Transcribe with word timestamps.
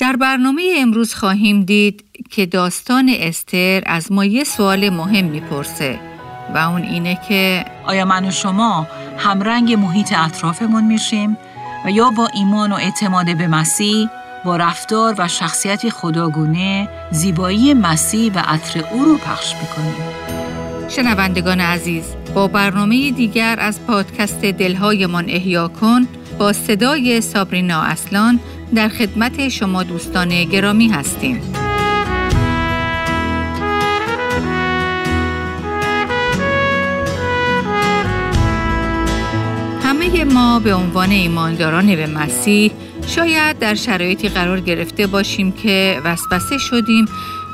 در 0.00 0.16
برنامه 0.16 0.74
امروز 0.78 1.14
خواهیم 1.14 1.62
دید 1.62 2.04
که 2.30 2.46
داستان 2.46 3.10
استر 3.18 3.82
از 3.86 4.12
ما 4.12 4.24
یه 4.24 4.44
سوال 4.44 4.90
مهم 4.90 5.24
می‌پرسه 5.24 6.00
و 6.54 6.58
اون 6.58 6.82
اینه 6.82 7.18
که 7.28 7.64
آیا 7.84 8.04
من 8.04 8.24
و 8.24 8.30
شما 8.30 8.86
همرنگ 9.18 9.72
محیط 9.72 10.12
اطرافمون 10.16 10.84
میشیم 10.84 11.36
و 11.84 11.90
یا 11.90 12.10
با 12.10 12.28
ایمان 12.34 12.72
و 12.72 12.74
اعتماد 12.74 13.38
به 13.38 13.48
مسیح 13.48 14.08
با 14.44 14.56
رفتار 14.56 15.14
و 15.18 15.28
شخصیت 15.28 15.88
خداگونه 15.88 16.88
زیبایی 17.10 17.74
مسیح 17.74 18.32
و 18.32 18.38
عطر 18.38 18.84
او 18.92 19.04
رو 19.04 19.16
پخش 19.16 19.54
می‌کنیم؟ 19.54 19.94
شنوندگان 20.88 21.60
عزیز 21.60 22.04
با 22.34 22.48
برنامه 22.48 23.10
دیگر 23.10 23.56
از 23.60 23.86
پادکست 23.86 24.40
دلهایمان 24.40 25.24
احیا 25.28 25.68
کن 25.68 26.08
با 26.38 26.52
صدای 26.52 27.20
سابرینا 27.20 27.82
اصلان 27.82 28.40
در 28.74 28.88
خدمت 28.88 29.48
شما 29.48 29.82
دوستان 29.82 30.44
گرامی 30.44 30.88
هستیم. 30.88 31.40
همه 39.82 40.24
ما 40.24 40.58
به 40.58 40.74
عنوان 40.74 41.10
ایمانداران 41.10 41.96
به 41.96 42.06
مسیح 42.06 42.72
شاید 43.06 43.58
در 43.58 43.74
شرایطی 43.74 44.28
قرار 44.28 44.60
گرفته 44.60 45.06
باشیم 45.06 45.52
که 45.52 46.00
وسوسه 46.04 46.58
شدیم 46.58 47.04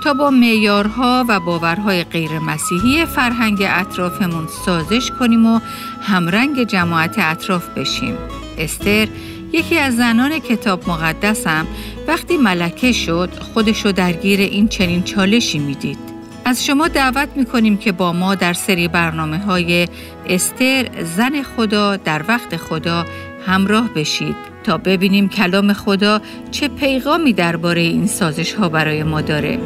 تا 0.05 0.15
با 0.15 0.31
معیارها 0.31 1.25
و 1.29 1.41
باورهای 1.41 2.05
غیر 2.05 2.39
مسیحی 2.39 3.05
فرهنگ 3.05 3.63
اطرافمون 3.69 4.47
سازش 4.67 5.11
کنیم 5.11 5.47
و 5.47 5.61
همرنگ 6.03 6.63
جماعت 6.65 7.15
اطراف 7.19 7.69
بشیم. 7.69 8.15
استر 8.59 9.09
یکی 9.53 9.79
از 9.79 9.97
زنان 9.97 10.39
کتاب 10.39 10.89
مقدسم 10.89 11.67
وقتی 12.07 12.37
ملکه 12.37 12.93
شد 12.93 13.31
خودشو 13.55 13.93
درگیر 13.93 14.41
این 14.41 14.69
چنین 14.69 15.03
چالشی 15.03 15.59
می‌دید. 15.59 15.99
از 16.45 16.67
شما 16.67 16.89
دعوت 16.89 17.29
می‌کنیم 17.37 17.77
که 17.77 17.93
با 17.93 18.13
ما 18.13 18.35
در 18.35 18.53
سری 18.53 18.89
برنامه 18.89 19.39
های 19.39 19.89
استر 20.27 21.05
زن 21.17 21.43
خدا 21.43 21.97
در 21.97 22.25
وقت 22.29 22.57
خدا 22.57 23.07
همراه 23.47 23.89
بشید 23.89 24.37
تا 24.65 24.79
ببینیم 24.79 25.29
کلام 25.29 25.73
خدا 25.73 26.21
چه 26.51 26.69
پیغامی 26.69 27.33
درباره 27.33 27.81
این 27.81 28.07
سازش 28.07 28.53
ها 28.53 28.69
برای 28.69 29.03
ما 29.03 29.21
داره. 29.21 29.59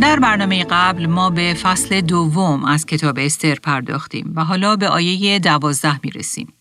در 0.00 0.18
برنامه 0.20 0.64
قبل 0.70 1.06
ما 1.06 1.30
به 1.30 1.54
فصل 1.62 2.00
دوم 2.00 2.64
از 2.64 2.86
کتاب 2.86 3.18
استر 3.18 3.54
پرداختیم 3.54 4.32
و 4.36 4.44
حالا 4.44 4.76
به 4.76 4.88
آیه 4.88 5.38
دوازده 5.38 6.00
می 6.02 6.10
رسیم. 6.10 6.52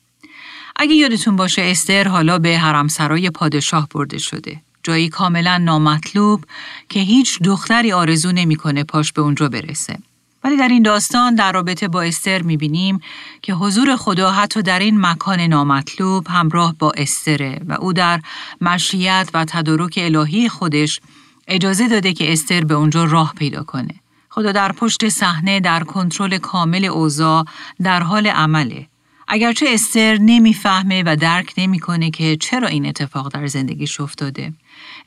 اگه 0.76 0.96
یادتون 0.96 1.36
باشه 1.36 1.62
استر 1.62 2.08
حالا 2.08 2.40
به 2.40 2.58
حرمسرای 2.58 3.30
پادشاه 3.30 3.88
برده 3.92 4.18
شده. 4.18 4.62
جایی 4.84 5.10
کاملا 5.10 5.58
نامطلوب 5.58 6.46
که 6.90 7.00
هیچ 7.00 7.40
دختری 7.40 7.92
آرزو 7.92 8.32
نمی‌کنه 8.32 8.84
پاش 8.84 9.12
به 9.12 9.22
اونجا 9.22 9.50
برسه. 9.50 9.98
ولی 10.44 10.58
در 10.58 10.68
این 10.68 10.84
داستان 10.84 11.36
در 11.36 11.52
رابطه 11.52 11.88
با 11.88 12.02
استر 12.02 12.42
می‌بینیم 12.42 13.00
که 13.42 13.54
حضور 13.54 13.96
خدا 13.96 14.32
حتی 14.32 14.62
در 14.62 14.80
این 14.80 15.02
مکان 15.02 15.40
نامطلوب 15.40 16.28
همراه 16.28 16.76
با 16.80 16.92
استره 16.98 17.62
و 17.68 17.74
او 17.74 17.94
در 17.94 18.22
مشیت 18.62 19.30
و 19.34 19.46
تدارک 19.46 20.00
الهی 20.02 20.50
خودش 20.50 21.00
اجازه 21.48 21.88
داده 21.88 22.14
که 22.14 22.34
استر 22.34 22.64
به 22.64 22.74
اونجا 22.74 23.04
راه 23.04 23.34
پیدا 23.34 23.64
کنه. 23.64 23.96
خدا 24.30 24.52
در 24.52 24.72
پشت 24.72 25.10
صحنه 25.10 25.60
در 25.60 25.84
کنترل 25.84 26.38
کامل 26.38 26.86
اوضاع 26.86 27.46
در 27.84 28.04
حال 28.04 28.28
عمله. 28.28 28.88
اگرچه 29.28 29.66
استر 29.70 30.18
نمی‌فهمه 30.18 31.04
و 31.06 31.16
درک 31.16 31.54
نمی‌کنه 31.58 32.12
که 32.12 32.38
چرا 32.38 32.68
این 32.68 32.86
اتفاق 32.86 33.34
در 33.34 33.48
زندگیش 33.48 34.00
افتاده. 34.00 34.54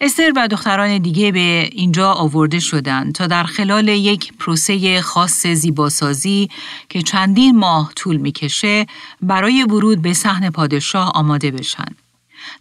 استر 0.00 0.33
و 0.36 0.48
دختران 0.48 0.98
دیگه 0.98 1.33
به 1.33 1.69
اینجا 1.72 2.12
آورده 2.12 2.61
شدند 2.61 3.14
تا 3.14 3.27
در 3.27 3.44
خلال 3.44 3.89
یک 3.89 4.33
پروسه 4.39 5.00
خاص 5.00 5.47
زیباسازی 5.47 6.50
که 6.89 7.03
چندین 7.03 7.59
ماه 7.59 7.93
طول 7.97 8.16
می‌کشه 8.16 8.87
برای 9.22 9.62
ورود 9.62 10.03
به 10.03 10.12
صحن 10.12 10.50
پادشاه 10.50 11.12
آماده 11.15 11.50
بشن. 11.50 11.97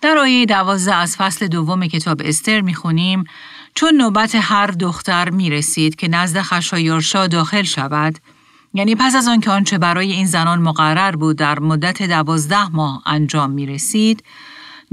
در 0.01 0.17
آیه 0.17 0.45
دوازده 0.45 0.95
از 0.95 1.15
فصل 1.17 1.47
دوم 1.47 1.87
کتاب 1.87 2.21
استر 2.25 2.61
می‌خونیم 2.61 3.23
چون 3.75 3.95
نوبت 3.95 4.35
هر 4.35 4.67
دختر 4.67 5.29
می 5.29 5.49
رسید 5.49 5.95
که 5.95 6.07
نزد 6.07 6.41
خشایارشا 6.41 7.27
داخل 7.27 7.63
شود 7.63 8.19
یعنی 8.75 8.95
پس 8.95 9.15
از 9.15 9.27
آنکه 9.27 9.51
آنچه 9.51 9.77
برای 9.77 10.11
این 10.11 10.25
زنان 10.25 10.61
مقرر 10.61 11.15
بود 11.15 11.37
در 11.37 11.59
مدت 11.59 12.03
دوازده 12.03 12.69
ماه 12.69 13.03
انجام 13.05 13.51
می 13.51 13.65
رسید 13.65 14.23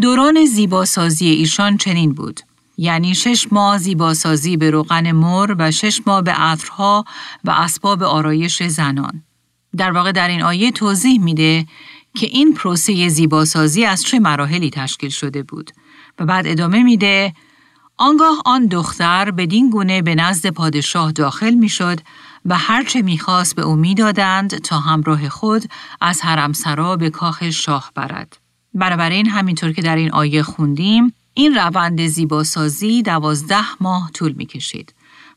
دوران 0.00 0.44
زیباسازی 0.44 1.26
ایشان 1.26 1.76
چنین 1.76 2.12
بود. 2.12 2.40
یعنی 2.76 3.14
شش 3.14 3.46
ماه 3.52 3.78
زیباسازی 3.78 4.56
به 4.56 4.70
روغن 4.70 5.12
مر 5.12 5.54
و 5.58 5.70
شش 5.70 6.00
ماه 6.06 6.22
به 6.22 6.32
عطرها 6.32 7.04
و 7.44 7.50
اسباب 7.50 8.02
آرایش 8.02 8.62
زنان. 8.62 9.22
در 9.76 9.90
واقع 9.90 10.12
در 10.12 10.28
این 10.28 10.42
آیه 10.42 10.70
توضیح 10.70 11.20
میده 11.20 11.66
که 12.14 12.26
این 12.26 12.54
پروسه 12.54 13.08
زیباسازی 13.08 13.84
از 13.84 14.02
چه 14.02 14.18
مراحلی 14.18 14.70
تشکیل 14.70 15.10
شده 15.10 15.42
بود 15.42 15.70
و 16.18 16.26
بعد 16.26 16.46
ادامه 16.46 16.82
میده 16.82 17.32
آنگاه 17.96 18.42
آن 18.44 18.66
دختر 18.66 19.30
بدین 19.30 19.70
گونه 19.70 20.02
به 20.02 20.14
نزد 20.14 20.50
پادشاه 20.50 21.12
داخل 21.12 21.54
می‌شد 21.54 22.00
و 22.46 22.58
هرچه 22.58 23.02
می‌خواست 23.02 23.56
به 23.56 23.62
او 23.62 23.76
می‌دادند 23.76 24.58
تا 24.58 24.78
همراه 24.78 25.28
خود 25.28 25.64
از 26.00 26.20
حرمسرا 26.20 26.96
به 26.96 27.10
کاخ 27.10 27.50
شاه 27.50 27.90
برد. 27.94 28.36
بنابراین 28.74 29.28
همینطور 29.28 29.72
که 29.72 29.82
در 29.82 29.96
این 29.96 30.12
آیه 30.12 30.42
خوندیم 30.42 31.14
این 31.34 31.54
روند 31.54 32.06
زیباسازی 32.06 33.02
دوازده 33.02 33.64
ماه 33.80 34.10
طول 34.14 34.32
می‌کشید 34.32 34.94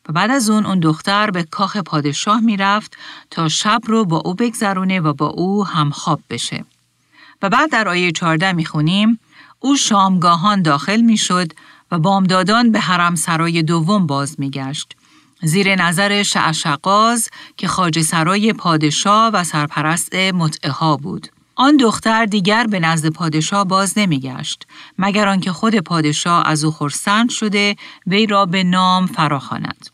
و 0.09 0.13
بعد 0.13 0.31
از 0.31 0.49
اون 0.49 0.65
اون 0.65 0.79
دختر 0.79 1.31
به 1.31 1.43
کاخ 1.43 1.77
پادشاه 1.77 2.39
می‌رفت 2.39 2.97
تا 3.31 3.47
شب 3.47 3.81
رو 3.85 4.05
با 4.05 4.17
او 4.17 4.33
بگذرونه 4.33 4.99
و 4.99 5.13
با 5.13 5.27
او 5.27 5.65
همخواب 5.67 6.21
بشه. 6.29 6.65
و 7.41 7.49
بعد 7.49 7.71
در 7.71 7.87
آیه 7.87 8.11
14 8.11 8.53
می‌خونیم 8.53 9.19
او 9.59 9.75
شامگاهان 9.75 10.61
داخل 10.61 11.01
می‌شد 11.01 11.51
و 11.91 11.99
بامدادان 11.99 12.71
به 12.71 12.79
حرم 12.79 13.15
سرای 13.15 13.63
دوم 13.63 14.07
باز 14.07 14.35
میگشت. 14.39 14.95
زیر 15.41 15.75
نظر 15.75 16.23
شعشقاز 16.23 17.29
که 17.57 17.67
خاج 17.67 18.01
سرای 18.01 18.53
پادشاه 18.53 19.31
و 19.33 19.43
سرپرست 19.43 20.15
متعها 20.15 20.97
بود. 20.97 21.27
آن 21.55 21.77
دختر 21.77 22.25
دیگر 22.25 22.67
به 22.67 22.79
نزد 22.79 23.09
پادشاه 23.09 23.65
باز 23.65 23.97
نمیگشت 23.97 24.67
مگر 24.97 25.27
آنکه 25.27 25.51
خود 25.51 25.75
پادشاه 25.75 26.47
از 26.47 26.63
او 26.63 26.71
خرسند 26.71 27.29
شده 27.29 27.75
وی 28.07 28.27
را 28.27 28.45
به 28.45 28.63
نام 28.63 29.05
فراخواند. 29.05 29.89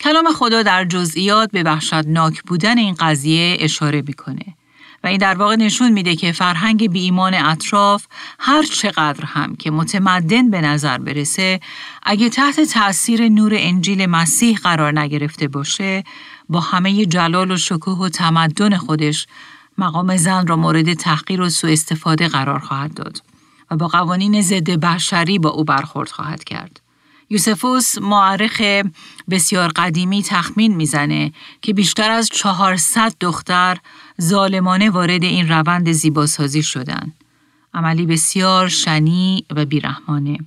کلام 0.00 0.32
خدا 0.32 0.62
در 0.62 0.84
جزئیات 0.84 1.50
به 1.50 1.62
وحشتناک 1.62 2.42
بودن 2.42 2.78
این 2.78 2.94
قضیه 2.94 3.56
اشاره 3.60 4.02
می‌کنه. 4.06 4.44
و 5.04 5.06
این 5.06 5.18
در 5.18 5.34
واقع 5.34 5.56
نشون 5.56 5.92
میده 5.92 6.16
که 6.16 6.32
فرهنگ 6.32 6.90
بی 6.90 7.00
ایمان 7.00 7.34
اطراف 7.34 8.06
هر 8.38 8.62
چقدر 8.62 9.24
هم 9.24 9.56
که 9.56 9.70
متمدن 9.70 10.50
به 10.50 10.60
نظر 10.60 10.98
برسه 10.98 11.60
اگه 12.02 12.28
تحت 12.28 12.60
تأثیر 12.60 13.28
نور 13.28 13.52
انجیل 13.56 14.06
مسیح 14.06 14.58
قرار 14.58 14.98
نگرفته 14.98 15.48
باشه 15.48 16.04
با 16.48 16.60
همه 16.60 17.06
جلال 17.06 17.50
و 17.50 17.56
شکوه 17.56 17.98
و 17.98 18.08
تمدن 18.08 18.76
خودش 18.76 19.26
مقام 19.78 20.16
زن 20.16 20.46
را 20.46 20.56
مورد 20.56 20.94
تحقیر 20.94 21.40
و 21.40 21.48
سوء 21.48 21.72
استفاده 21.72 22.28
قرار 22.28 22.58
خواهد 22.58 22.94
داد 22.94 23.22
و 23.70 23.76
با 23.76 23.88
قوانین 23.88 24.42
ضد 24.42 24.70
بشری 24.70 25.38
با 25.38 25.50
او 25.50 25.64
برخورد 25.64 26.10
خواهد 26.10 26.44
کرد. 26.44 26.80
یوسفوس 27.30 27.98
معرخ 27.98 28.62
بسیار 29.30 29.68
قدیمی 29.76 30.22
تخمین 30.22 30.76
می‌زنه 30.76 31.32
که 31.62 31.72
بیشتر 31.72 32.10
از 32.10 32.28
400 32.28 33.14
دختر 33.20 33.78
ظالمانه 34.22 34.90
وارد 34.90 35.24
این 35.24 35.48
روند 35.48 35.92
زیباسازی 35.92 36.62
شدند. 36.62 37.12
عملی 37.74 38.06
بسیار 38.06 38.68
شنی 38.68 39.44
و 39.56 39.64
بیرحمانه. 39.64 40.38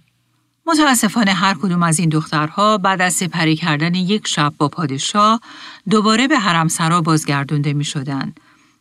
متاسفانه 0.65 1.33
هر 1.33 1.53
کدوم 1.53 1.83
از 1.83 1.99
این 1.99 2.09
دخترها 2.09 2.77
بعد 2.77 3.01
از 3.01 3.13
سپری 3.13 3.55
کردن 3.55 3.95
یک 3.95 4.27
شب 4.27 4.53
با 4.57 4.67
پادشاه 4.67 5.41
دوباره 5.89 6.27
به 6.27 6.39
حرمسرا 6.39 7.01
بازگردونده 7.01 7.73
می 7.73 7.83
شدن 7.83 8.33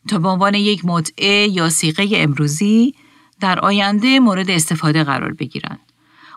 تا 0.09 0.19
به 0.19 0.29
عنوان 0.29 0.55
یک 0.55 0.85
متعه 0.85 1.49
یا 1.49 1.69
سیقه 1.69 2.09
امروزی 2.13 2.95
در 3.41 3.59
آینده 3.59 4.21
مورد 4.21 4.51
استفاده 4.51 5.05
قرار 5.05 5.33
بگیرند. 5.33 5.81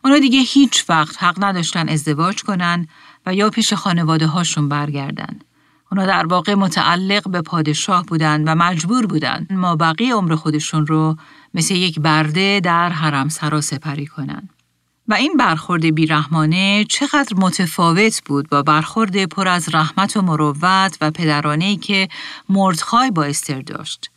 اونا 0.03 0.19
دیگه 0.19 0.39
هیچ 0.39 0.85
وقت 0.89 1.23
حق 1.23 1.43
نداشتن 1.43 1.89
ازدواج 1.89 2.43
کنن 2.43 2.87
و 3.25 3.33
یا 3.33 3.49
پیش 3.49 3.73
خانواده 3.73 4.27
هاشون 4.27 4.69
برگردن. 4.69 5.39
اونا 5.91 6.05
در 6.05 6.25
واقع 6.25 6.53
متعلق 6.53 7.29
به 7.29 7.41
پادشاه 7.41 8.05
بودند 8.05 8.43
و 8.47 8.55
مجبور 8.55 9.05
بودند 9.05 9.53
ما 9.53 9.75
بقیه 9.75 10.15
عمر 10.15 10.35
خودشون 10.35 10.87
رو 10.87 11.15
مثل 11.53 11.75
یک 11.75 11.99
برده 11.99 12.61
در 12.63 12.89
حرم 12.89 13.29
سرا 13.29 13.61
سپری 13.61 14.05
کنند. 14.05 14.49
و 15.07 15.13
این 15.13 15.37
برخورد 15.37 15.85
بیرحمانه 15.85 16.85
چقدر 16.89 17.37
متفاوت 17.37 18.21
بود 18.25 18.49
با 18.49 18.63
برخورد 18.63 19.25
پر 19.25 19.47
از 19.47 19.75
رحمت 19.75 20.17
و 20.17 20.21
مروت 20.21 20.97
و 21.01 21.11
پدرانهی 21.11 21.77
که 21.77 22.07
مردخای 22.49 23.11
با 23.11 23.23
استر 23.23 23.61
داشت 23.61 24.11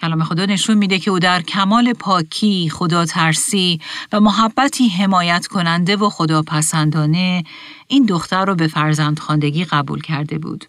کلام 0.00 0.24
خدا 0.24 0.44
نشون 0.44 0.78
میده 0.78 0.98
که 0.98 1.10
او 1.10 1.18
در 1.18 1.42
کمال 1.42 1.92
پاکی، 1.92 2.70
خدا 2.72 3.04
ترسی 3.04 3.80
و 4.12 4.20
محبتی 4.20 4.88
حمایت 4.88 5.46
کننده 5.46 5.96
و 5.96 6.08
خدا 6.08 6.42
پسندانه 6.42 7.44
این 7.88 8.06
دختر 8.06 8.44
رو 8.44 8.54
به 8.54 8.66
فرزندخواندگی 8.66 9.64
قبول 9.64 10.00
کرده 10.00 10.38
بود 10.38 10.64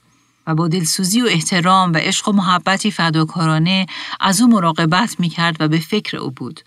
و 0.48 0.56
با 0.56 0.68
دلسوزی 0.68 1.22
و 1.22 1.26
احترام 1.26 1.94
و 1.94 1.98
عشق 1.98 2.30
و 2.30 2.32
محبتی 2.32 2.92
فداکارانه 2.92 3.86
از 4.20 4.42
او 4.42 4.48
مراقبت 4.48 5.20
می‌کرد 5.20 5.58
و 5.60 5.68
به 5.68 5.80
فکر 5.80 6.18
او 6.18 6.32
بود 6.32 6.62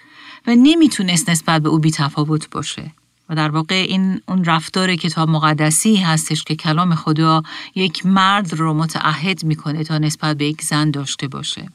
و 0.46 0.54
نمی‌تونست 0.54 1.30
نسبت 1.30 1.62
به 1.62 1.68
او 1.68 1.78
بیتفاوت 1.78 2.50
باشه. 2.50 2.90
و 3.28 3.34
در 3.34 3.48
واقع 3.48 3.74
این 3.74 4.20
اون 4.28 4.44
رفتار 4.44 4.96
کتاب 4.96 5.28
مقدسی 5.28 5.96
هستش 5.96 6.44
که 6.44 6.56
کلام 6.56 6.94
خدا 6.94 7.42
یک 7.74 8.06
مرد 8.06 8.54
رو 8.54 8.74
متعهد 8.74 9.44
می‌کنه 9.44 9.84
تا 9.84 9.98
نسبت 9.98 10.36
به 10.36 10.44
یک 10.44 10.62
زن 10.62 10.90
داشته 10.90 11.28
باشه. 11.28 11.68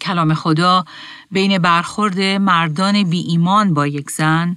کلام 0.00 0.34
خدا 0.34 0.84
بین 1.30 1.58
برخورد 1.58 2.20
مردان 2.20 3.02
بی 3.02 3.20
ایمان 3.20 3.74
با 3.74 3.86
یک 3.86 4.10
زن 4.10 4.56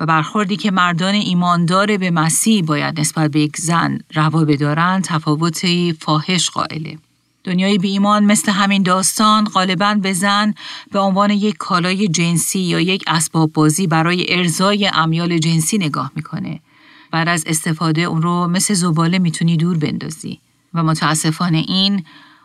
و 0.00 0.06
برخوردی 0.06 0.56
که 0.56 0.70
مردان 0.70 1.14
ایماندار 1.14 1.96
به 1.96 2.10
مسیح 2.10 2.62
باید 2.64 3.00
نسبت 3.00 3.30
به 3.30 3.40
یک 3.40 3.56
زن 3.56 3.98
روا 4.14 4.44
بدارند 4.44 5.04
تفاوتی 5.04 5.96
فاحش 6.00 6.50
قائله. 6.50 6.98
دنیای 7.44 7.78
بی 7.78 7.88
ایمان 7.90 8.24
مثل 8.24 8.52
همین 8.52 8.82
داستان 8.82 9.44
غالبا 9.44 9.94
به 9.94 10.12
زن 10.12 10.54
به 10.92 10.98
عنوان 10.98 11.30
یک 11.30 11.56
کالای 11.56 12.08
جنسی 12.08 12.58
یا 12.58 12.80
یک 12.80 13.04
اسباب 13.06 13.52
بازی 13.52 13.86
برای 13.86 14.38
ارزای 14.38 14.90
امیال 14.94 15.38
جنسی 15.38 15.78
نگاه 15.78 16.10
می‌کنه. 16.14 16.60
بعد 17.10 17.28
از 17.28 17.44
استفاده 17.46 18.00
اون 18.00 18.22
رو 18.22 18.48
مثل 18.48 18.74
زباله 18.74 19.18
می‌تونی 19.18 19.56
دور 19.56 19.78
بندازی. 19.78 20.38
و 20.74 20.82
متاسفانه 20.82 21.58
این 21.58 22.04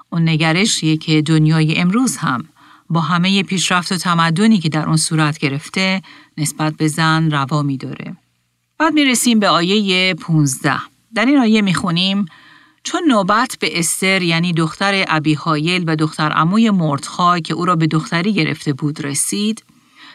اون 0.10 0.30
نگرشیه 0.30 0.98
که 0.98 1.22
دنیای 1.22 1.78
امروز 1.78 2.18
هم 2.18 2.46
با 2.94 3.02
همه 3.02 3.44
پیشرفت 3.44 3.92
و 3.92 3.98
تمدنی 3.98 4.60
که 4.60 4.70
در 4.70 4.86
اون 4.86 4.98
صورت 4.98 5.38
گرفته 5.38 6.02
نسبت 6.38 6.74
به 6.74 6.88
زن 6.88 7.32
روا 7.32 7.62
می 7.62 7.78
داره. 7.78 8.16
بعد 8.78 8.94
می 8.94 9.06
رسیم 9.06 9.40
به 9.40 9.50
آیه 9.50 10.14
15. 10.14 10.76
در 11.16 11.26
این 11.26 11.38
آیه 11.38 11.62
می 11.62 11.74
خونیم 11.74 12.26
چون 12.84 13.02
نوبت 13.08 13.58
به 13.60 13.80
استر 13.80 14.22
یعنی 14.22 14.54
دختر 14.54 15.06
ابی 15.08 15.34
هایل 15.34 15.84
و 15.88 15.96
دختر 15.96 16.32
عموی 16.32 16.70
مردخای 16.70 17.42
که 17.42 17.54
او 17.54 17.66
را 17.66 17.76
به 17.76 17.88
دختری 17.88 18.34
گرفته 18.34 18.74
بود 18.74 19.06
رسید 19.06 19.64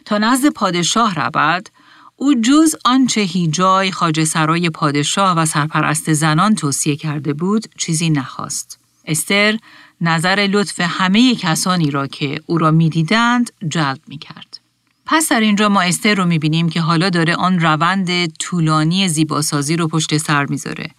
تا 0.04 0.18
نزد 0.18 0.48
پادشاه 0.48 1.14
رود 1.14 1.68
او 2.16 2.34
جز 2.34 2.74
آنچه 2.84 3.20
هیجای 3.20 3.92
خاج 3.92 4.24
سرای 4.24 4.70
پادشاه 4.70 5.36
و 5.36 5.46
سرپرست 5.46 6.12
زنان 6.12 6.54
توصیه 6.54 6.96
کرده 6.96 7.32
بود 7.32 7.64
چیزی 7.78 8.10
نخواست. 8.10 8.78
استر 9.04 9.58
نظر 10.00 10.48
لطف 10.50 10.80
همه 10.80 11.34
کسانی 11.34 11.90
را 11.90 12.06
که 12.06 12.40
او 12.46 12.58
را 12.58 12.70
می‌دیدند 12.70 13.50
جلب 13.68 14.00
می 14.06 14.18
کرد. 14.18 14.60
پس 15.06 15.28
در 15.28 15.40
اینجا 15.40 15.68
ما 15.68 15.80
استر 15.80 16.14
رو 16.14 16.24
می‌بینیم 16.24 16.68
که 16.68 16.80
حالا 16.80 17.10
داره 17.10 17.34
آن 17.34 17.60
روند 17.60 18.26
طولانی 18.26 19.08
زیباسازی 19.08 19.76
رو 19.76 19.88
پشت 19.88 20.16
سر 20.16 20.46
می‌ذاره 20.46 20.90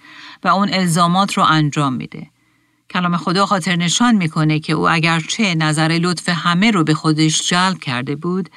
و 0.43 0.47
اون 0.47 0.73
الزامات 0.73 1.33
رو 1.33 1.43
انجام 1.43 1.93
میده. 1.93 2.27
کلام 2.89 3.17
خدا 3.17 3.45
خاطر 3.45 3.75
نشان 3.75 4.15
می‌کنه 4.15 4.59
که 4.59 4.73
او 4.73 4.89
اگرچه 4.89 5.55
نظر 5.55 5.99
لطف 6.01 6.29
همه 6.29 6.71
رو 6.71 6.83
به 6.83 6.93
خودش 6.93 7.47
جلب 7.49 7.77
کرده 7.77 8.15
بود 8.15 8.49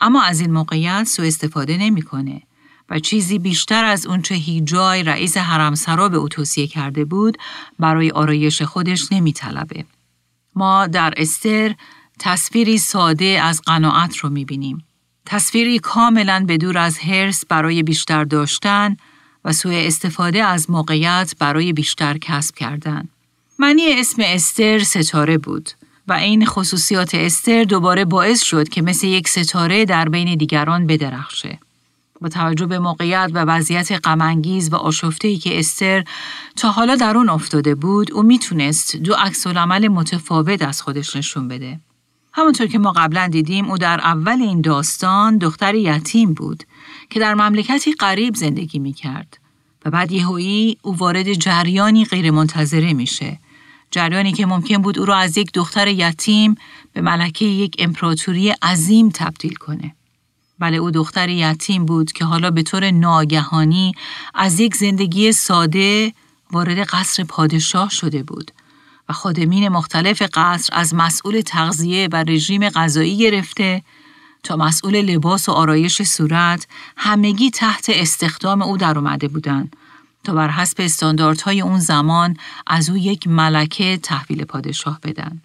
اما 0.00 0.22
از 0.22 0.40
این 0.40 0.52
موقعیت 0.52 1.04
سو 1.04 1.22
استفاده 1.22 1.76
نمی‌کنه 1.76 2.42
و 2.90 2.98
چیزی 2.98 3.38
بیشتر 3.38 3.84
از 3.84 4.06
اونچه 4.06 4.34
هیجای 4.34 5.02
رئیس 5.02 5.36
حرمسرا 5.36 6.08
به 6.08 6.16
او 6.16 6.28
توصیه 6.28 6.66
کرده 6.66 7.04
بود 7.04 7.38
برای 7.78 8.10
آرایش 8.10 8.62
خودش 8.62 9.12
نمیطلبه. 9.12 9.84
ما 10.54 10.86
در 10.86 11.14
استر 11.16 11.74
تصویری 12.18 12.78
ساده 12.78 13.40
از 13.42 13.60
قناعت 13.66 14.16
رو 14.16 14.30
می‌بینیم. 14.30 14.84
تصویری 15.26 15.78
کاملا 15.78 16.44
بدور 16.48 16.78
از 16.78 16.98
هرس 16.98 17.46
برای 17.46 17.82
بیشتر 17.82 18.24
داشتن 18.24 18.96
و 19.44 19.52
سوء 19.52 19.86
استفاده 19.86 20.44
از 20.44 20.70
موقعیت 20.70 21.34
برای 21.38 21.72
بیشتر 21.72 22.18
کسب 22.18 22.54
کردن. 22.54 23.08
معنی 23.58 23.92
اسم 23.92 24.22
استر 24.24 24.78
ستاره 24.78 25.38
بود 25.38 25.70
و 26.08 26.12
این 26.12 26.46
خصوصیات 26.46 27.14
استر 27.14 27.64
دوباره 27.64 28.04
باعث 28.04 28.42
شد 28.42 28.68
که 28.68 28.82
مثل 28.82 29.06
یک 29.06 29.28
ستاره 29.28 29.84
در 29.84 30.08
بین 30.08 30.34
دیگران 30.34 30.86
بدرخشه. 30.86 31.58
با 32.24 32.28
توجه 32.28 32.66
به 32.66 32.78
موقعیت 32.78 33.30
و 33.34 33.38
وضعیت 33.38 33.92
غمانگیز 33.92 34.72
و 34.72 34.76
آشفته‌ای 34.76 35.36
که 35.36 35.58
استر 35.58 36.04
تا 36.56 36.70
حالا 36.70 36.96
در 36.96 37.16
اون 37.16 37.28
افتاده 37.28 37.74
بود 37.74 38.12
او 38.12 38.22
می‌تونست 38.22 38.96
دو 38.96 39.14
عکس 39.14 39.46
عمل 39.46 39.88
متفاوت 39.88 40.62
از 40.62 40.82
خودش 40.82 41.16
نشون 41.16 41.48
بده. 41.48 41.80
همونطور 42.32 42.66
که 42.66 42.78
ما 42.78 42.92
قبلا 42.92 43.28
دیدیم 43.28 43.70
او 43.70 43.78
در 43.78 44.00
اول 44.00 44.42
این 44.42 44.60
داستان 44.60 45.38
دختر 45.38 45.74
یتیم 45.74 46.34
بود 46.34 46.64
که 47.10 47.20
در 47.20 47.34
مملکتی 47.34 47.92
غریب 47.92 48.34
زندگی 48.34 48.78
می‌کرد 48.78 49.38
و 49.84 49.90
بعد 49.90 50.12
یهویی 50.12 50.78
او 50.82 50.96
وارد 50.96 51.32
جریانی 51.32 52.04
غیرمنتظره 52.04 52.92
میشه. 52.92 53.38
جریانی 53.90 54.32
که 54.32 54.46
ممکن 54.46 54.78
بود 54.78 54.98
او 54.98 55.04
را 55.04 55.16
از 55.16 55.38
یک 55.38 55.52
دختر 55.52 55.88
یتیم 55.88 56.54
به 56.92 57.00
ملکه 57.00 57.44
یک 57.44 57.76
امپراتوری 57.78 58.50
عظیم 58.50 59.08
تبدیل 59.08 59.54
کنه. 59.54 59.94
بله 60.64 60.76
او 60.76 60.90
دختر 60.90 61.28
یتیم 61.28 61.84
بود 61.84 62.12
که 62.12 62.24
حالا 62.24 62.50
به 62.50 62.62
طور 62.62 62.90
ناگهانی 62.90 63.92
از 64.34 64.60
یک 64.60 64.76
زندگی 64.76 65.32
ساده 65.32 66.12
وارد 66.52 66.78
قصر 66.78 67.24
پادشاه 67.24 67.90
شده 67.90 68.22
بود 68.22 68.50
و 69.08 69.12
خادمین 69.12 69.68
مختلف 69.68 70.22
قصر 70.34 70.70
از 70.72 70.94
مسئول 70.94 71.40
تغذیه 71.40 72.08
و 72.12 72.16
رژیم 72.16 72.68
غذایی 72.68 73.16
گرفته 73.16 73.82
تا 74.42 74.56
مسئول 74.56 75.00
لباس 75.00 75.48
و 75.48 75.52
آرایش 75.52 76.02
صورت 76.02 76.66
همگی 76.96 77.50
تحت 77.50 77.86
استخدام 77.88 78.62
او 78.62 78.76
در 78.76 78.98
اومده 78.98 79.28
بودند 79.28 79.76
تا 80.24 80.34
بر 80.34 80.48
حسب 80.48 80.76
استانداردهای 80.80 81.60
اون 81.60 81.78
زمان 81.78 82.36
از 82.66 82.90
او 82.90 82.96
یک 82.96 83.28
ملکه 83.28 83.96
تحویل 84.02 84.44
پادشاه 84.44 85.00
بدن. 85.02 85.40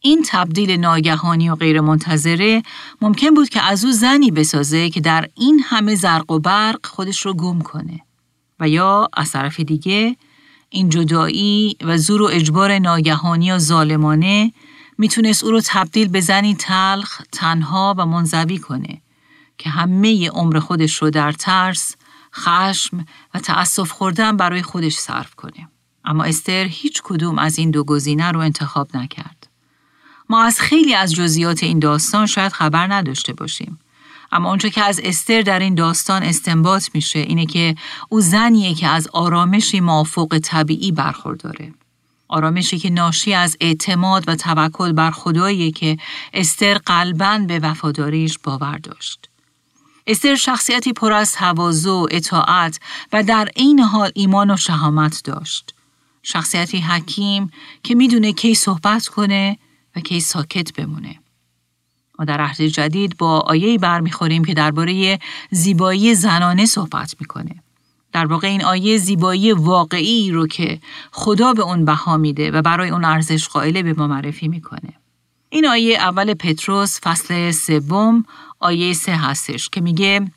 این 0.00 0.24
تبدیل 0.26 0.70
ناگهانی 0.70 1.50
و 1.50 1.54
غیرمنتظره 1.54 2.62
ممکن 3.00 3.30
بود 3.30 3.48
که 3.48 3.62
از 3.62 3.84
او 3.84 3.92
زنی 3.92 4.30
بسازه 4.30 4.90
که 4.90 5.00
در 5.00 5.28
این 5.34 5.62
همه 5.64 5.94
زرق 5.94 6.30
و 6.30 6.38
برق 6.38 6.86
خودش 6.86 7.26
رو 7.26 7.34
گم 7.34 7.60
کنه 7.60 8.00
و 8.60 8.68
یا 8.68 9.08
از 9.12 9.32
طرف 9.32 9.60
دیگه 9.60 10.16
این 10.70 10.88
جدایی 10.88 11.76
و 11.80 11.98
زور 11.98 12.22
و 12.22 12.28
اجبار 12.32 12.78
ناگهانی 12.78 13.52
و 13.52 13.58
ظالمانه 13.58 14.52
می‌تونست 14.98 15.44
او 15.44 15.50
رو 15.50 15.60
تبدیل 15.64 16.08
به 16.08 16.20
زنی 16.20 16.54
تلخ، 16.54 17.22
تنها 17.32 17.94
و 17.98 18.06
منزوی 18.06 18.58
کنه 18.58 19.02
که 19.58 19.70
همه 19.70 20.28
عمر 20.30 20.58
خودش 20.58 20.94
رو 20.94 21.10
در 21.10 21.32
ترس، 21.32 21.96
خشم 22.34 23.06
و 23.34 23.38
تأسف 23.38 23.90
خوردن 23.90 24.36
برای 24.36 24.62
خودش 24.62 24.94
صرف 24.94 25.34
کنه. 25.34 25.68
اما 26.04 26.24
استر 26.24 26.64
هیچ 26.64 27.02
کدوم 27.04 27.38
از 27.38 27.58
این 27.58 27.70
دو 27.70 27.84
گزینه 27.84 28.30
رو 28.30 28.40
انتخاب 28.40 28.96
نکرد. 28.96 29.37
ما 30.28 30.42
از 30.42 30.60
خیلی 30.60 30.94
از 30.94 31.14
جزئیات 31.14 31.62
این 31.62 31.78
داستان 31.78 32.26
شاید 32.26 32.52
خبر 32.52 32.92
نداشته 32.92 33.32
باشیم. 33.32 33.78
اما 34.32 34.48
اونچه 34.48 34.70
که 34.70 34.82
از 34.82 35.00
استر 35.04 35.42
در 35.42 35.58
این 35.58 35.74
داستان 35.74 36.22
استنباط 36.22 36.88
میشه 36.94 37.18
اینه 37.18 37.46
که 37.46 37.74
او 38.08 38.20
زنیه 38.20 38.74
که 38.74 38.88
از 38.88 39.08
آرامشی 39.12 39.80
مافوق 39.80 40.38
طبیعی 40.42 40.92
برخورداره. 40.92 41.74
آرامشی 42.28 42.78
که 42.78 42.90
ناشی 42.90 43.34
از 43.34 43.56
اعتماد 43.60 44.24
و 44.26 44.36
توکل 44.36 44.92
بر 44.92 45.10
خداییه 45.10 45.70
که 45.70 45.96
استر 46.34 46.78
قلبا 46.78 47.44
به 47.48 47.58
وفاداریش 47.58 48.38
باور 48.38 48.78
داشت. 48.78 49.28
استر 50.06 50.34
شخصیتی 50.34 50.92
پر 50.92 51.12
از 51.12 51.32
تواضع، 51.32 52.06
اطاعت 52.10 52.80
و 53.12 53.22
در 53.22 53.48
عین 53.56 53.80
حال 53.80 54.10
ایمان 54.14 54.50
و 54.50 54.56
شهامت 54.56 55.20
داشت. 55.24 55.74
شخصیتی 56.22 56.78
حکیم 56.78 57.50
که 57.82 57.94
می‌دونه 57.94 58.32
کی 58.32 58.54
صحبت 58.54 59.08
کنه 59.08 59.58
کی 60.00 60.20
ساکت 60.20 60.72
بمونه. 60.72 61.18
ما 62.18 62.24
در 62.24 62.40
عهد 62.40 62.62
جدید 62.62 63.16
با 63.16 63.38
آیه 63.38 63.78
برمیخوریم 63.78 64.44
که 64.44 64.54
درباره 64.54 65.18
زیبایی 65.50 66.14
زنانه 66.14 66.66
صحبت 66.66 67.14
می‌کنه. 67.20 67.54
در 68.12 68.26
واقع 68.26 68.48
این 68.48 68.64
آیه 68.64 68.98
زیبایی 68.98 69.52
واقعی 69.52 70.30
رو 70.30 70.46
که 70.46 70.80
خدا 71.12 71.52
به 71.52 71.62
اون 71.62 71.84
بها 71.84 72.16
میده 72.16 72.50
و 72.50 72.62
برای 72.62 72.90
اون 72.90 73.04
ارزش 73.04 73.48
قائله 73.48 73.82
به 73.82 73.92
ما 73.92 74.06
معرفی 74.06 74.48
می‌کنه. 74.48 74.92
این 75.50 75.66
آیه 75.66 75.98
اول 75.98 76.34
پتروس 76.34 77.00
فصل 77.00 77.50
سوم 77.50 78.24
آیه 78.60 78.92
سه 78.92 79.16
هستش 79.16 79.68
که 79.68 79.80
میگه 79.80 80.30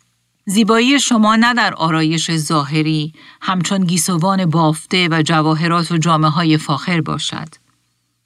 زیبایی 0.46 1.00
شما 1.00 1.36
نه 1.36 1.54
در 1.54 1.74
آرایش 1.74 2.32
ظاهری 2.32 3.14
همچون 3.42 3.86
گیسوان 3.86 4.46
بافته 4.46 5.08
و 5.12 5.22
جواهرات 5.22 5.92
و 5.92 5.98
جامعه 5.98 6.32
های 6.32 6.58
فاخر 6.58 7.02
باشد 7.02 7.48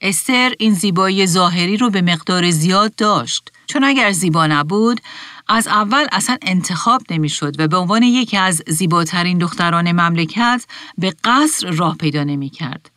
استر 0.01 0.53
این 0.59 0.73
زیبایی 0.73 1.27
ظاهری 1.27 1.77
رو 1.77 1.89
به 1.89 2.01
مقدار 2.01 2.51
زیاد 2.51 2.95
داشت 2.95 3.51
چون 3.67 3.83
اگر 3.83 4.11
زیبا 4.11 4.47
نبود 4.47 5.01
از 5.47 5.67
اول 5.67 6.05
اصلا 6.11 6.37
انتخاب 6.41 7.01
نمی‌شد 7.09 7.59
و 7.59 7.67
به 7.67 7.77
عنوان 7.77 8.03
یکی 8.03 8.37
از 8.37 8.61
زیباترین 8.67 9.37
دختران 9.37 9.91
مملکت 9.91 10.65
به 10.97 11.13
قصر 11.23 11.71
راه 11.71 11.97
پیدا 11.97 12.23
نمی 12.23 12.49
کرد. 12.49 12.91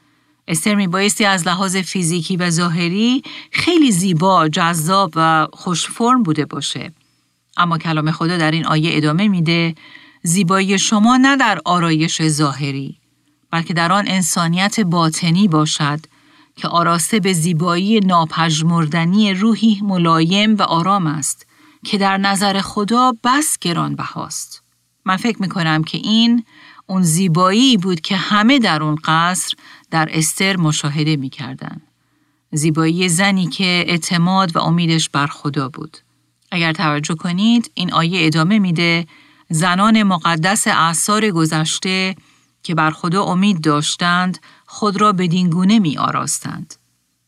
استر 0.49 0.75
می 0.75 0.87
بایستی 0.87 1.25
از 1.25 1.47
لحاظ 1.47 1.77
فیزیکی 1.77 2.37
و 2.37 2.51
ظاهری 2.51 3.23
خیلی 3.53 3.93
زیبا، 3.93 4.49
جذاب 4.49 5.13
و 5.17 5.47
خوش 5.53 5.87
فرم 5.87 6.23
بوده 6.23 6.45
باشه. 6.45 6.93
اما 7.57 7.79
کلام 7.79 8.11
خدا 8.11 8.37
در 8.37 8.51
این 8.51 8.67
آیه 8.67 8.97
ادامه 8.97 9.29
میده 9.29 9.75
زیبایی 10.23 10.79
شما 10.79 11.17
نه 11.17 11.37
در 11.37 11.61
آرایش 11.65 12.23
ظاهری 12.23 12.99
بلکه 13.51 13.75
در 13.75 13.93
آن 13.93 14.09
انسانیت 14.09 14.81
باطنی 14.81 15.49
باشد 15.49 16.01
که 16.59 16.69
آراسته 16.69 17.21
به 17.21 17.33
زیبایی 17.33 18.01
ناپژمردنی 18.01 19.35
روحی 19.35 19.81
ملایم 19.83 20.57
و 20.57 20.63
آرام 20.63 21.07
است 21.07 21.47
که 21.85 21.99
در 21.99 22.17
نظر 22.17 22.61
خدا 22.61 23.13
بس 23.25 23.59
گران 23.61 23.97
بهاست. 23.97 24.63
من 25.05 25.17
فکر 25.17 25.43
می 25.43 25.49
کنم 25.49 25.85
که 25.85 25.99
این 25.99 26.45
اون 26.87 27.03
زیبایی 27.03 27.77
بود 27.77 28.01
که 28.01 28.17
همه 28.17 28.59
در 28.59 28.83
اون 28.83 28.95
قصر 29.05 29.57
در 29.91 30.09
استر 30.13 30.57
مشاهده 30.57 31.17
می 31.17 31.29
کردن. 31.29 31.81
زیبایی 32.53 33.09
زنی 33.09 33.47
که 33.47 33.85
اعتماد 33.89 34.57
و 34.57 34.59
امیدش 34.59 35.09
بر 35.09 35.27
خدا 35.27 35.69
بود. 35.69 35.99
اگر 36.53 36.73
توجه 36.73 37.15
کنید 37.15 37.71
این 37.75 37.93
آیه 37.93 38.27
ادامه 38.27 38.59
میده 38.59 39.07
زنان 39.51 40.03
مقدس 40.03 40.67
اعثار 40.67 41.31
گذشته 41.31 42.17
که 42.63 42.75
بر 42.75 42.91
خدا 42.91 43.23
امید 43.23 43.61
داشتند 43.61 44.39
خود 44.71 45.01
را 45.01 45.13
بدین 45.13 45.51
گونه 45.51 45.79
می 45.79 45.99
آراستند. 45.99 46.75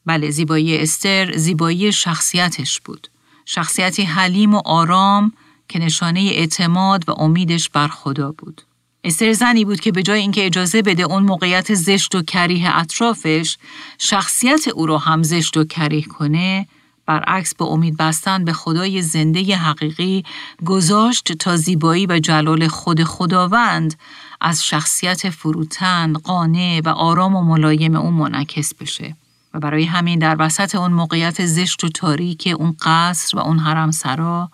بله 0.06 0.30
زیبایی 0.30 0.78
استر 0.78 1.36
زیبایی 1.36 1.92
شخصیتش 1.92 2.80
بود. 2.80 3.08
شخصیتی 3.44 4.02
حلیم 4.02 4.54
و 4.54 4.62
آرام 4.64 5.32
که 5.68 5.78
نشانه 5.78 6.20
اعتماد 6.20 7.08
و 7.08 7.12
امیدش 7.12 7.68
بر 7.68 7.88
خدا 7.88 8.32
بود. 8.38 8.62
استر 9.04 9.32
زنی 9.32 9.64
بود 9.64 9.80
که 9.80 9.92
به 9.92 10.02
جای 10.02 10.20
اینکه 10.20 10.46
اجازه 10.46 10.82
بده 10.82 11.02
اون 11.02 11.22
موقعیت 11.22 11.74
زشت 11.74 12.14
و 12.14 12.22
کریه 12.22 12.78
اطرافش 12.78 13.56
شخصیت 13.98 14.68
او 14.68 14.86
را 14.86 14.98
هم 14.98 15.22
زشت 15.22 15.56
و 15.56 15.64
کریه 15.64 16.02
کنه 16.02 16.66
برعکس 17.06 17.54
به 17.54 17.64
امید 17.64 17.96
بستن 17.96 18.44
به 18.44 18.52
خدای 18.52 19.02
زنده 19.02 19.56
حقیقی 19.56 20.24
گذاشت 20.64 21.32
تا 21.32 21.56
زیبایی 21.56 22.06
و 22.06 22.18
جلال 22.18 22.68
خود 22.68 23.04
خداوند 23.04 23.94
از 24.40 24.64
شخصیت 24.64 25.30
فروتن، 25.30 26.12
قانع 26.12 26.80
و 26.84 26.88
آرام 26.88 27.36
و 27.36 27.42
ملایم 27.42 27.96
اون 27.96 28.14
منعکس 28.14 28.74
بشه. 28.74 29.16
و 29.54 29.60
برای 29.60 29.84
همین 29.84 30.18
در 30.18 30.36
وسط 30.38 30.74
اون 30.74 30.92
موقعیت 30.92 31.46
زشت 31.46 31.84
و 31.84 31.88
تاریک 31.88 32.54
اون 32.58 32.76
قصر 32.82 33.38
و 33.38 33.40
اون 33.40 33.58
حرم 33.58 33.90
سرا 33.90 34.50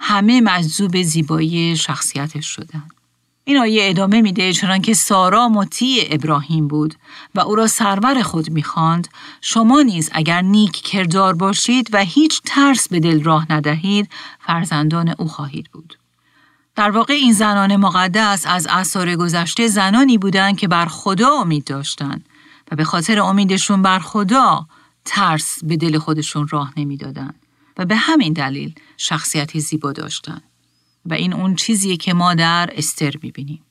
همه 0.00 0.40
مجذوب 0.40 1.02
زیبایی 1.02 1.76
شخصیتش 1.76 2.46
شدن. 2.46 2.82
این 3.50 3.58
آیه 3.58 3.88
ادامه 3.88 4.20
میده 4.20 4.52
چنان 4.52 4.82
که 4.82 4.94
سارا 4.94 5.48
مطیع 5.48 6.08
ابراهیم 6.10 6.68
بود 6.68 6.94
و 7.34 7.40
او 7.40 7.54
را 7.54 7.66
سرور 7.66 8.22
خود 8.22 8.50
می‌خواند 8.50 9.08
شما 9.40 9.82
نیز 9.82 10.10
اگر 10.12 10.40
نیک 10.40 10.72
کردار 10.72 11.34
باشید 11.34 11.88
و 11.92 12.04
هیچ 12.04 12.40
ترس 12.44 12.88
به 12.88 13.00
دل 13.00 13.22
راه 13.22 13.52
ندهید 13.52 14.10
فرزندان 14.40 15.14
او 15.18 15.28
خواهید 15.28 15.70
بود. 15.72 15.98
در 16.76 16.90
واقع 16.90 17.14
این 17.14 17.32
زنان 17.32 17.76
مقدس 17.76 18.46
از 18.46 18.66
اثار 18.70 19.16
گذشته 19.16 19.68
زنانی 19.68 20.18
بودند 20.18 20.58
که 20.58 20.68
بر 20.68 20.86
خدا 20.86 21.30
امید 21.30 21.64
داشتند 21.64 22.28
و 22.72 22.76
به 22.76 22.84
خاطر 22.84 23.20
امیدشون 23.20 23.82
بر 23.82 23.98
خدا 23.98 24.66
ترس 25.04 25.64
به 25.64 25.76
دل 25.76 25.98
خودشون 25.98 26.48
راه 26.48 26.72
نمی‌دادند 26.76 27.46
و 27.78 27.84
به 27.84 27.96
همین 27.96 28.32
دلیل 28.32 28.74
شخصیتی 28.96 29.60
زیبا 29.60 29.92
داشتند. 29.92 30.49
و 31.04 31.14
این 31.14 31.32
اون 31.32 31.54
چیزیه 31.54 31.96
که 31.96 32.14
ما 32.14 32.34
در 32.34 32.70
استر 32.72 33.12
می‌بینیم. 33.22 33.62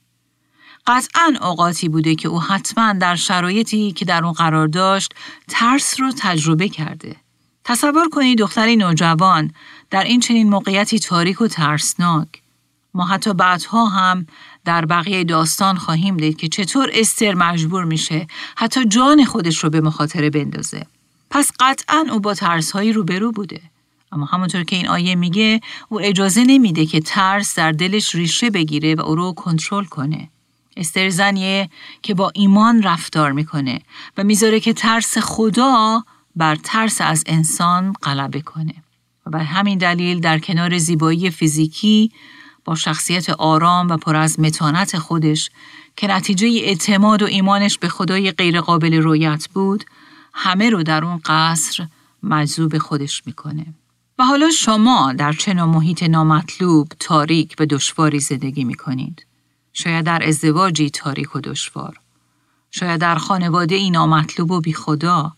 قطعا 0.86 1.34
اوقاتی 1.40 1.88
بوده 1.88 2.14
که 2.14 2.28
او 2.28 2.42
حتما 2.42 2.92
در 2.92 3.16
شرایطی 3.16 3.92
که 3.92 4.04
در 4.04 4.24
اون 4.24 4.32
قرار 4.32 4.66
داشت 4.66 5.14
ترس 5.48 6.00
رو 6.00 6.12
تجربه 6.18 6.68
کرده. 6.68 7.16
تصور 7.64 8.08
کنید 8.08 8.38
دختری 8.38 8.76
نوجوان 8.76 9.52
در 9.90 10.04
این 10.04 10.20
چنین 10.20 10.50
موقعیتی 10.50 10.98
تاریک 10.98 11.40
و 11.40 11.46
ترسناک. 11.46 12.28
ما 12.94 13.06
حتی 13.06 13.34
بعدها 13.34 13.86
هم 13.86 14.26
در 14.64 14.84
بقیه 14.84 15.24
داستان 15.24 15.76
خواهیم 15.76 16.16
دید 16.16 16.36
که 16.36 16.48
چطور 16.48 16.90
استر 16.94 17.34
مجبور 17.34 17.84
میشه 17.84 18.26
حتی 18.56 18.84
جان 18.84 19.24
خودش 19.24 19.64
رو 19.64 19.70
به 19.70 19.80
مخاطره 19.80 20.30
بندازه. 20.30 20.86
پس 21.30 21.50
قطعا 21.60 22.06
او 22.12 22.20
با 22.20 22.34
ترسهایی 22.34 22.92
روبرو 22.92 23.32
بوده. 23.32 23.60
اما 24.12 24.26
همونطور 24.26 24.64
که 24.64 24.76
این 24.76 24.88
آیه 24.88 25.14
میگه 25.14 25.60
او 25.88 26.00
اجازه 26.00 26.44
نمیده 26.44 26.86
که 26.86 27.00
ترس 27.00 27.54
در 27.54 27.72
دلش 27.72 28.14
ریشه 28.14 28.50
بگیره 28.50 28.94
و 28.94 29.00
او 29.00 29.14
رو 29.14 29.32
کنترل 29.32 29.84
کنه. 29.84 30.28
استر 30.76 31.08
زنیه 31.08 31.70
که 32.02 32.14
با 32.14 32.32
ایمان 32.34 32.82
رفتار 32.82 33.32
می‌کنه 33.32 33.80
و 34.16 34.24
می‌ذاره 34.24 34.60
که 34.60 34.72
ترس 34.72 35.18
خدا 35.18 36.04
بر 36.36 36.56
ترس 36.56 37.00
از 37.00 37.24
انسان 37.26 37.92
غلبه 37.92 38.40
کنه. 38.40 38.74
و 39.26 39.30
بر 39.30 39.42
همین 39.42 39.78
دلیل 39.78 40.20
در 40.20 40.38
کنار 40.38 40.78
زیبایی 40.78 41.30
فیزیکی 41.30 42.12
با 42.64 42.74
شخصیت 42.74 43.30
آرام 43.30 43.88
و 43.88 43.96
پر 43.96 44.16
از 44.16 44.40
متانت 44.40 44.98
خودش 44.98 45.50
که 45.96 46.06
نتیجه 46.06 46.48
اعتماد 46.48 47.22
و 47.22 47.26
ایمانش 47.26 47.78
به 47.78 47.88
خدای 47.88 48.30
غیرقابل 48.32 48.94
رویت 48.94 49.48
بود 49.54 49.84
همه 50.32 50.70
رو 50.70 50.82
در 50.82 51.04
اون 51.04 51.20
قصر 51.24 51.86
مجذوب 52.22 52.78
خودش 52.78 53.22
می‌کنه. 53.26 53.66
و 54.20 54.22
حالا 54.22 54.50
شما 54.50 55.12
در 55.12 55.32
چه 55.32 55.54
محیط 55.54 56.02
نامطلوب، 56.02 56.88
تاریک 56.98 57.54
و 57.58 57.66
دشواری 57.66 58.20
زندگی 58.20 58.64
می 58.64 58.74
کنید؟ 58.74 59.26
شاید 59.72 60.04
در 60.04 60.28
ازدواجی 60.28 60.90
تاریک 60.90 61.36
و 61.36 61.40
دشوار. 61.40 62.00
شاید 62.70 63.00
در 63.00 63.14
خانواده 63.14 63.74
ای 63.74 63.90
نامطلوب 63.90 64.50
و 64.50 64.60
بی 64.60 64.72
خدا. 64.72 65.32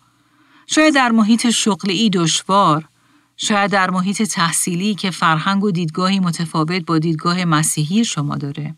شاید 0.66 0.94
در 0.94 1.10
محیط 1.10 1.50
شغلی 1.50 2.10
دشوار. 2.10 2.88
شاید 3.36 3.70
در 3.70 3.90
محیط 3.90 4.22
تحصیلی 4.22 4.94
که 4.94 5.10
فرهنگ 5.10 5.64
و 5.64 5.70
دیدگاهی 5.70 6.20
متفاوت 6.20 6.82
با 6.86 6.98
دیدگاه 6.98 7.44
مسیحی 7.44 8.04
شما 8.04 8.36
داره. 8.36 8.74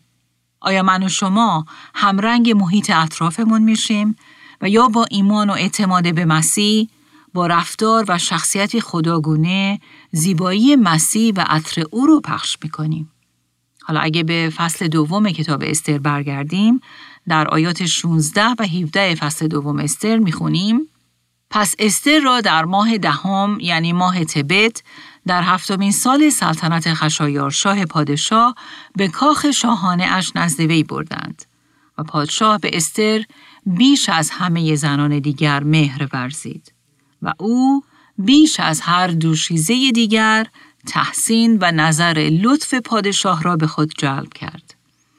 آیا 0.59 0.83
من 0.83 1.03
و 1.03 1.09
شما 1.09 1.65
همرنگ 1.95 2.51
محیط 2.51 2.89
اطرافمون 2.89 3.61
میشیم 3.61 4.15
و 4.61 4.69
یا 4.69 4.87
با 4.87 5.05
ایمان 5.11 5.49
و 5.49 5.53
اعتماد 5.53 6.15
به 6.15 6.25
مسیح 6.25 6.89
با 7.35 7.47
رفتار 7.47 8.05
و 8.07 8.17
شخصیتی 8.17 8.81
خداگونه 8.81 9.79
زیبایی 10.11 10.75
مسیح 10.75 11.33
و 11.35 11.45
عطر 11.47 11.83
او 11.91 12.05
رو 12.05 12.21
پخش 12.21 12.57
می‌کنیم. 12.63 13.11
حالا 13.83 13.99
اگه 13.99 14.23
به 14.23 14.53
فصل 14.55 14.87
دوم 14.87 15.29
کتاب 15.29 15.63
استر 15.65 15.97
برگردیم 15.97 16.79
در 17.27 17.47
آیات 17.47 17.85
16 17.85 18.45
و 18.59 18.63
17 18.63 19.15
فصل 19.15 19.47
دوم 19.47 19.79
استر 19.79 20.17
می‌خونیم 20.17 20.81
پس 21.49 21.75
استر 21.79 22.19
را 22.19 22.41
در 22.41 22.65
ماه 22.65 22.97
دهم 22.97 23.57
یعنی 23.61 23.93
ماه 23.93 24.25
تبت 24.25 24.83
در 25.27 25.41
هفتمین 25.43 25.91
سال 25.91 26.29
سلطنت 26.29 26.93
خشایارشاه 26.93 27.85
پادشاه 27.85 28.55
به 28.95 29.07
کاخ 29.07 29.51
شاهانه 29.51 30.03
اش 30.03 30.31
نزد 30.35 30.87
بردند 30.87 31.45
و 31.97 32.03
پادشاه 32.03 32.59
به 32.59 32.69
استر 32.73 33.23
بیش 33.65 34.09
از 34.09 34.29
همه 34.29 34.75
زنان 34.75 35.19
دیگر 35.19 35.63
مهر 35.63 36.07
ورزید. 36.13 36.74
و 37.25 37.33
او 37.37 37.83
بیش 38.17 38.59
از 38.59 38.81
هر 38.81 39.07
دوشیزه 39.07 39.91
دیگر 39.91 40.47
تحسین 40.87 41.57
و 41.61 41.71
نظر 41.71 42.29
لطف 42.41 42.73
پادشاه 42.73 43.43
را 43.43 43.55
به 43.55 43.67
خود 43.67 43.93
جلب 43.97 44.33
کرد. 44.33 44.75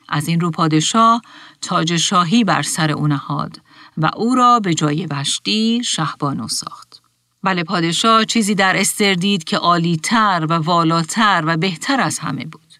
از 0.09 0.29
این 0.29 0.41
رو 0.41 0.51
پادشاه 0.51 1.23
تاج 1.61 1.97
شاهی 1.97 2.45
بر 2.45 2.63
سر 2.63 2.91
او 2.91 3.09
نهاد 3.09 3.61
و 3.97 4.11
او 4.17 4.35
را 4.35 4.61
به 4.61 4.75
جای 4.75 5.07
وشتی 5.11 5.85
شهبانو 5.85 6.49
ساخت. 6.49 7.03
بله 7.43 7.65
پادشاه 7.65 8.25
چیزی 8.25 8.55
در 8.55 8.77
استر 8.77 9.15
دید 9.15 9.45
که 9.45 9.57
عالیتر 9.57 10.47
و 10.51 10.53
والاتر 10.53 11.43
و 11.47 11.57
بهتر 11.57 12.01
از 12.01 12.19
همه 12.19 12.45
بود. 12.45 12.75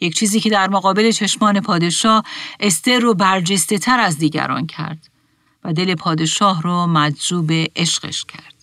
یک 0.00 0.14
چیزی 0.14 0.40
که 0.40 0.50
در 0.50 0.68
مقابل 0.68 1.10
چشمان 1.10 1.60
پادشاه 1.60 2.22
استر 2.60 2.98
رو 2.98 3.14
برجسته 3.14 3.78
تر 3.78 4.00
از 4.00 4.18
دیگران 4.18 4.66
کرد 4.66 5.09
و 5.64 5.72
دل 5.72 5.94
پادشاه 5.94 6.62
رو 6.62 6.86
مجذوب 6.86 7.50
عشقش 7.76 8.24
کرد. 8.24 8.54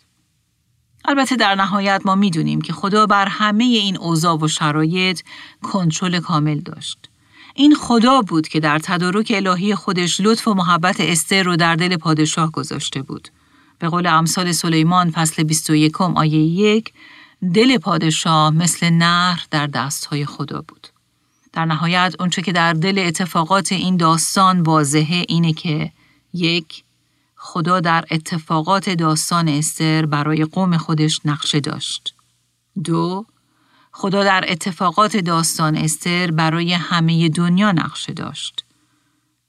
البته 1.06 1.36
در 1.36 1.56
نهایت 1.56 2.02
ما 2.06 2.16
می‌دونیم 2.16 2.62
که 2.62 2.74
خدا 2.74 3.06
بر 3.06 3.28
همه 3.28 3.64
این 3.64 3.98
اوضاع 3.98 4.38
و 4.38 4.48
شرایط 4.48 5.22
کنترل 5.62 6.20
کامل 6.20 6.60
داشت. 6.60 7.10
این 7.56 7.76
خدا 7.76 8.22
بود 8.22 8.48
که 8.48 8.60
در 8.60 8.80
تدارک 8.80 9.32
الهی 9.36 9.76
خودش 9.76 10.22
لطف 10.22 10.48
و 10.48 10.54
محبت 10.54 11.00
استر 11.00 11.44
رو 11.44 11.56
در 11.56 11.76
دل 11.76 11.98
پادشاه 11.98 12.52
گذاشته 12.52 13.02
بود. 13.02 13.28
به 13.80 13.90
قول 13.90 14.08
امثال 14.08 14.52
سلیمان 14.52 15.12
فصل 15.12 15.44
21 15.44 16.02
آیه 16.02 16.40
یک 16.40 16.94
دل 17.54 17.78
پادشاه 17.78 18.50
مثل 18.50 18.90
نهر 18.90 19.46
در 19.52 19.68
دستهای 19.68 20.26
خدا 20.26 20.64
بود. 20.68 20.88
در 21.54 21.66
نهایت 21.66 22.16
اونچه 22.20 22.42
که 22.42 22.52
در 22.52 22.74
دل 22.74 23.04
اتفاقات 23.08 23.72
این 23.72 23.98
داستان 23.98 24.62
واضحه 24.62 25.26
اینه 25.28 25.54
که 25.54 25.92
یک 26.34 26.84
خدا 27.50 27.80
در 27.80 28.06
اتفاقات 28.12 28.90
داستان 28.90 29.48
استر 29.48 30.06
برای 30.06 30.46
قوم 30.46 30.78
خودش 30.78 31.22
نقشه 31.26 31.60
داشت. 31.60 32.14
دو، 32.84 33.26
خدا 33.92 34.24
در 34.24 34.46
اتفاقات 34.48 35.18
داستان 35.18 35.76
استر 35.76 36.32
برای 36.32 36.74
همه 36.74 37.30
دنیا 37.30 37.72
نقشه 37.72 38.14
داشت. 38.14 38.66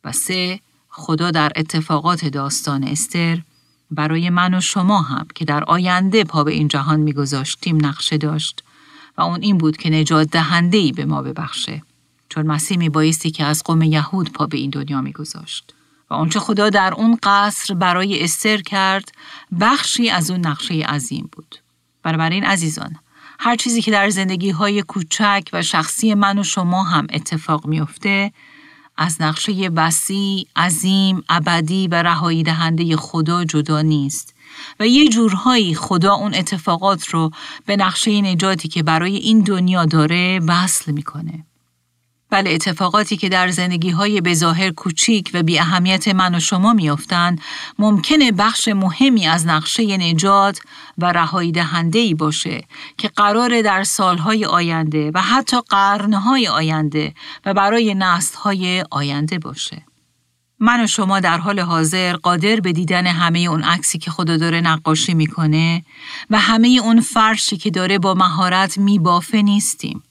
و 0.05 0.12
سه، 0.12 0.61
خدا 0.88 1.31
در 1.31 1.52
اتفاقات 1.57 2.25
داستان 2.25 2.85
استر 2.85 3.43
برای 3.90 4.31
من 4.31 4.55
و 4.55 4.61
شما 4.61 5.02
هم 5.02 5.26
که 5.35 5.45
در 5.45 5.64
آینده 5.64 6.25
پا 6.25 6.45
به 6.45 6.52
این 6.52 6.69
جهان 6.69 7.00
میگذاشتیم 7.00 7.87
نقشه 7.87 8.19
داشت 8.19 8.64
و 9.17 9.21
اون 9.21 9.43
این 9.43 9.59
بود 9.59 9.76
که 9.76 9.90
نجات 9.90 10.31
دهنده 10.31 10.78
ای 10.78 10.93
به 10.93 11.05
ما 11.05 11.23
ببخشه 11.23 11.83
چون 12.28 12.47
مسیح 12.47 12.78
می 12.78 12.88
بایستی 12.88 13.31
که 13.31 13.45
از 13.45 13.62
قوم 13.64 13.83
یهود 13.83 14.33
پا 14.33 14.47
به 14.47 14.57
این 14.57 14.71
دنیا 14.71 15.00
میگذاشت 15.00 15.75
و 16.10 16.14
آنچه 16.14 16.40
خدا 16.40 16.70
در 16.70 16.94
اون 16.94 17.18
قصر 17.22 17.74
برای 17.74 18.24
استر 18.24 18.56
کرد 18.56 19.12
بخشی 19.60 20.10
از 20.10 20.30
اون 20.30 20.46
نقشه 20.46 20.74
عظیم 20.74 21.28
بود 21.32 21.56
بنابراین 22.02 22.44
عزیزان 22.44 22.96
هر 23.40 23.56
چیزی 23.56 23.82
که 23.82 23.90
در 23.90 24.10
زندگی 24.10 24.50
های 24.50 24.82
کوچک 24.82 25.48
و 25.52 25.62
شخصی 25.62 26.14
من 26.14 26.38
و 26.38 26.44
شما 26.44 26.84
هم 26.84 27.06
اتفاق 27.12 27.66
میافته 27.66 28.32
از 28.96 29.22
نقشه 29.22 29.52
وسیع، 29.52 30.46
عظیم، 30.56 31.24
ابدی 31.28 31.88
و 31.88 31.94
رهایی 31.94 32.42
دهنده 32.42 32.96
خدا 32.96 33.44
جدا 33.44 33.82
نیست 33.82 34.34
و 34.80 34.86
یه 34.86 35.08
جورهایی 35.08 35.74
خدا 35.74 36.14
اون 36.14 36.34
اتفاقات 36.34 37.06
رو 37.06 37.30
به 37.66 37.76
نقشه 37.76 38.20
نجاتی 38.20 38.68
که 38.68 38.82
برای 38.82 39.16
این 39.16 39.40
دنیا 39.40 39.84
داره 39.84 40.40
وصل 40.46 40.92
می‌کنه. 40.92 41.44
بله 42.30 42.50
اتفاقاتی 42.50 43.16
که 43.16 43.28
در 43.28 43.49
زندگی 43.49 43.90
های 43.90 44.20
بظاهر 44.20 44.70
کوچیک 44.70 45.30
و 45.35 45.42
بی 45.42 45.58
اهمیت 45.58 46.08
من 46.08 46.35
و 46.35 46.40
شما 46.40 46.73
میافتن 46.73 47.37
ممکنه 47.78 48.32
بخش 48.32 48.68
مهمی 48.68 49.26
از 49.26 49.47
نقشه 49.47 49.97
نجات 49.97 50.61
و 50.99 51.12
رهایی 51.12 51.52
دهنده 51.52 51.99
ای 51.99 52.14
باشه 52.14 52.64
که 52.99 53.08
قرار 53.08 53.62
در 53.62 53.85
سالهای 53.85 54.44
آینده 54.44 55.11
و 55.14 55.23
حتی 55.23 55.56
قرنهای 55.68 56.49
آینده 56.49 57.14
و 57.47 57.54
برای 57.54 57.94
نسلهای 57.94 58.85
آینده 58.90 59.38
باشه. 59.38 59.82
من 60.61 60.85
و 60.85 60.87
شما 60.87 61.20
در 61.20 61.38
حال 61.38 61.61
حاضر 61.61 62.16
قادر 62.16 62.61
به 62.61 62.73
دیدن 62.73 63.06
همه 63.06 63.38
اون 63.38 63.62
عکسی 63.62 63.99
که 63.99 64.11
خدا 64.11 64.37
داره 64.37 64.61
نقاشی 64.61 65.14
می‌کنه 65.14 65.85
و 66.30 66.38
همه 66.38 66.68
اون 66.68 67.00
فرشی 67.00 67.56
که 67.56 67.70
داره 67.70 67.99
با 67.99 68.14
مهارت 68.14 68.78
میبافه 68.78 69.42
نیستیم. 69.42 70.02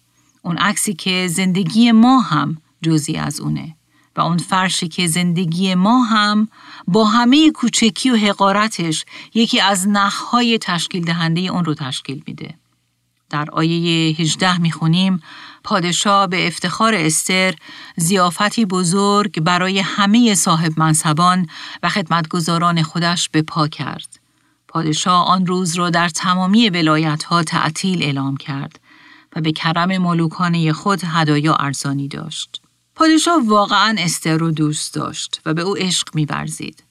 اون 0.41 0.57
عکسی 0.57 0.93
که 0.93 1.27
زندگی 1.31 1.91
ما 1.91 2.19
هم 2.19 2.57
جزی 2.81 3.15
از 3.15 3.39
اونه 3.39 3.75
و 4.15 4.21
اون 4.21 4.37
فرشی 4.37 4.87
که 4.87 5.07
زندگی 5.07 5.75
ما 5.75 6.03
هم 6.03 6.47
با 6.87 7.05
همه 7.05 7.51
کوچکی 7.51 8.09
و 8.09 8.15
حقارتش 8.15 9.05
یکی 9.33 9.59
از 9.59 9.87
نخهای 9.87 10.57
تشکیل 10.57 11.05
دهنده 11.05 11.41
اون 11.41 11.65
رو 11.65 11.73
تشکیل 11.73 12.23
میده. 12.27 12.53
در 13.29 13.51
آیه 13.51 14.15
18 14.15 14.57
می‌خونیم 14.57 15.21
پادشاه 15.63 16.27
به 16.27 16.47
افتخار 16.47 16.93
استر 16.95 17.55
زیافتی 17.95 18.65
بزرگ 18.65 19.39
برای 19.39 19.79
همه 19.79 20.35
صاحب 20.35 20.79
منصبان 20.79 21.47
و 21.83 21.89
خدمتگزاران 21.89 22.83
خودش 22.83 23.29
به 23.29 23.41
پا 23.41 23.67
کرد. 23.67 24.19
پادشاه 24.67 25.27
آن 25.27 25.45
روز 25.45 25.75
را 25.75 25.89
در 25.89 26.09
تمامی 26.09 26.69
ولایت 26.69 27.23
ها 27.23 27.43
تعطیل 27.43 28.03
اعلام 28.03 28.37
کرد 28.37 28.79
و 29.35 29.41
به 29.41 29.51
کرم 29.51 29.97
ملوکانه 29.97 30.73
خود 30.73 31.01
هدایا 31.03 31.55
ارزانی 31.55 32.07
داشت. 32.07 32.61
پادشاه 32.95 33.41
واقعا 33.47 33.95
استر 33.99 34.37
رو 34.37 34.51
دوست 34.51 34.93
داشت 34.93 35.41
و 35.45 35.53
به 35.53 35.61
او 35.61 35.77
عشق 35.77 36.15
می‌ورزید. 36.15 36.83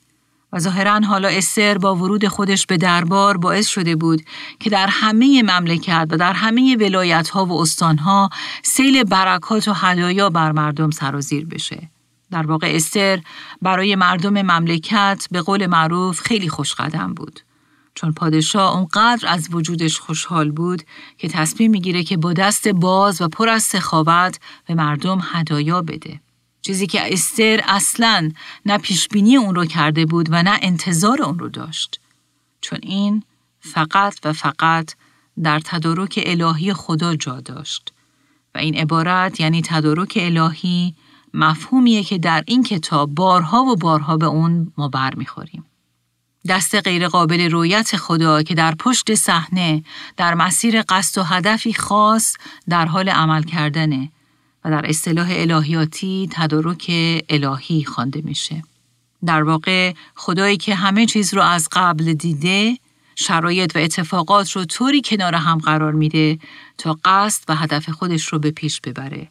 و 0.52 0.58
ظاهرا 0.58 1.00
حالا 1.00 1.28
استر 1.28 1.78
با 1.78 1.94
ورود 1.94 2.28
خودش 2.28 2.66
به 2.66 2.76
دربار 2.76 3.36
باعث 3.36 3.66
شده 3.66 3.96
بود 3.96 4.22
که 4.60 4.70
در 4.70 4.86
همه 4.86 5.42
مملکت 5.42 6.08
و 6.10 6.16
در 6.16 6.32
همه 6.32 6.76
ولایت 6.76 7.28
ها 7.28 7.46
و 7.46 7.60
استان 7.60 7.98
ها 7.98 8.30
سیل 8.62 9.04
برکات 9.04 9.68
و 9.68 9.72
هدایا 9.72 10.30
بر 10.30 10.52
مردم 10.52 10.90
سرازیر 10.90 11.46
بشه. 11.46 11.90
در 12.30 12.46
واقع 12.46 12.72
استر 12.74 13.20
برای 13.62 13.96
مردم 13.96 14.42
مملکت 14.42 15.26
به 15.30 15.42
قول 15.42 15.66
معروف 15.66 16.20
خیلی 16.20 16.48
خوشقدم 16.48 17.14
بود. 17.14 17.40
چون 17.96 18.12
پادشاه 18.12 18.76
اونقدر 18.76 19.28
از 19.28 19.48
وجودش 19.50 20.00
خوشحال 20.00 20.50
بود 20.50 20.82
که 21.18 21.28
تصمیم 21.28 21.70
می‌گیره 21.70 22.02
که 22.02 22.16
با 22.16 22.32
دست 22.32 22.68
باز 22.68 23.22
و 23.22 23.28
پر 23.28 23.48
از 23.48 23.62
سخاوت 23.62 24.38
به 24.66 24.74
مردم 24.74 25.20
هدایا 25.22 25.82
بده. 25.82 26.20
چیزی 26.62 26.86
که 26.86 27.12
استر 27.12 27.60
اصلا 27.68 28.30
نه 28.66 28.78
پیشبینی 28.78 29.36
اون 29.36 29.54
رو 29.54 29.64
کرده 29.64 30.06
بود 30.06 30.28
و 30.30 30.42
نه 30.42 30.58
انتظار 30.62 31.22
اون 31.22 31.38
رو 31.38 31.48
داشت. 31.48 32.00
چون 32.60 32.78
این 32.82 33.22
فقط 33.60 34.18
و 34.24 34.32
فقط 34.32 34.94
در 35.42 35.60
تدارک 35.60 36.20
الهی 36.26 36.72
خدا 36.72 37.16
جا 37.16 37.40
داشت. 37.40 37.92
و 38.54 38.58
این 38.58 38.76
عبارت 38.76 39.40
یعنی 39.40 39.62
تدارک 39.62 40.18
الهی 40.20 40.94
مفهومیه 41.34 42.02
که 42.02 42.18
در 42.18 42.44
این 42.46 42.62
کتاب 42.62 43.14
بارها 43.14 43.62
و 43.62 43.76
بارها 43.76 44.16
به 44.16 44.26
اون 44.26 44.72
ما 44.78 44.88
بر 44.88 45.14
می‌خوریم. 45.14 45.64
دست 46.46 46.74
غیرقابل 46.74 47.50
رویت 47.50 47.96
خدا 47.96 48.42
که 48.42 48.54
در 48.54 48.74
پشت 48.74 49.14
صحنه 49.14 49.82
در 50.16 50.34
مسیر 50.34 50.82
قصد 50.82 51.18
و 51.18 51.22
هدفی 51.22 51.74
خاص 51.74 52.36
در 52.68 52.86
حال 52.86 53.08
عمل 53.08 53.42
کردنه 53.42 54.08
و 54.64 54.70
در 54.70 54.86
اصطلاح 54.88 55.28
الهیاتی 55.30 56.28
تدارک 56.32 56.90
الهی 57.28 57.84
خوانده 57.84 58.20
میشه. 58.24 58.62
در 59.26 59.42
واقع 59.42 59.94
خدایی 60.14 60.56
که 60.56 60.74
همه 60.74 61.06
چیز 61.06 61.34
رو 61.34 61.42
از 61.42 61.68
قبل 61.72 62.12
دیده 62.12 62.78
شرایط 63.16 63.76
و 63.76 63.78
اتفاقات 63.78 64.50
رو 64.50 64.64
طوری 64.64 65.02
کنار 65.04 65.34
هم 65.34 65.58
قرار 65.58 65.92
میده 65.92 66.38
تا 66.78 66.98
قصد 67.04 67.44
و 67.48 67.56
هدف 67.56 67.88
خودش 67.88 68.26
رو 68.26 68.38
به 68.38 68.50
پیش 68.50 68.80
ببره 68.80 69.28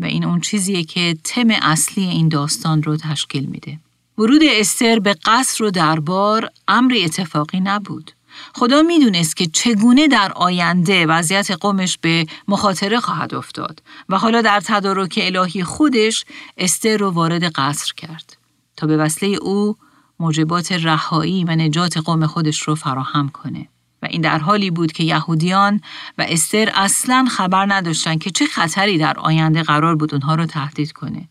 و 0.00 0.04
این 0.04 0.24
اون 0.24 0.40
چیزیه 0.40 0.84
که 0.84 1.16
تم 1.24 1.50
اصلی 1.50 2.04
این 2.04 2.28
داستان 2.28 2.82
رو 2.82 2.96
تشکیل 2.96 3.44
میده. 3.46 3.78
ورود 4.18 4.42
استر 4.44 4.98
به 4.98 5.16
قصر 5.24 5.64
و 5.64 5.70
دربار 5.70 6.50
امر 6.68 6.96
اتفاقی 7.04 7.60
نبود. 7.60 8.10
خدا 8.54 8.82
می‌دونست 8.82 9.36
که 9.36 9.46
چگونه 9.46 10.08
در 10.08 10.32
آینده 10.32 11.06
وضعیت 11.06 11.50
قومش 11.50 11.98
به 11.98 12.26
مخاطره 12.48 13.00
خواهد 13.00 13.34
افتاد 13.34 13.82
و 14.08 14.18
حالا 14.18 14.42
در 14.42 14.60
تدارک 14.60 15.18
الهی 15.22 15.64
خودش 15.64 16.24
استر 16.56 16.96
رو 16.96 17.10
وارد 17.10 17.44
قصر 17.44 17.92
کرد 17.96 18.36
تا 18.76 18.86
به 18.86 18.96
وسیله 18.96 19.36
او 19.36 19.76
موجبات 20.20 20.72
رهایی 20.72 21.44
و 21.44 21.50
نجات 21.50 21.96
قوم 21.96 22.26
خودش 22.26 22.60
رو 22.60 22.74
فراهم 22.74 23.28
کنه. 23.28 23.68
و 24.02 24.06
این 24.10 24.20
در 24.20 24.38
حالی 24.38 24.70
بود 24.70 24.92
که 24.92 25.04
یهودیان 25.04 25.80
و 26.18 26.26
استر 26.28 26.70
اصلا 26.74 27.26
خبر 27.30 27.66
نداشتن 27.68 28.18
که 28.18 28.30
چه 28.30 28.46
خطری 28.46 28.98
در 28.98 29.18
آینده 29.18 29.62
قرار 29.62 29.96
بود 29.96 30.14
اونها 30.14 30.34
رو 30.34 30.46
تهدید 30.46 30.92
کنه. 30.92 31.28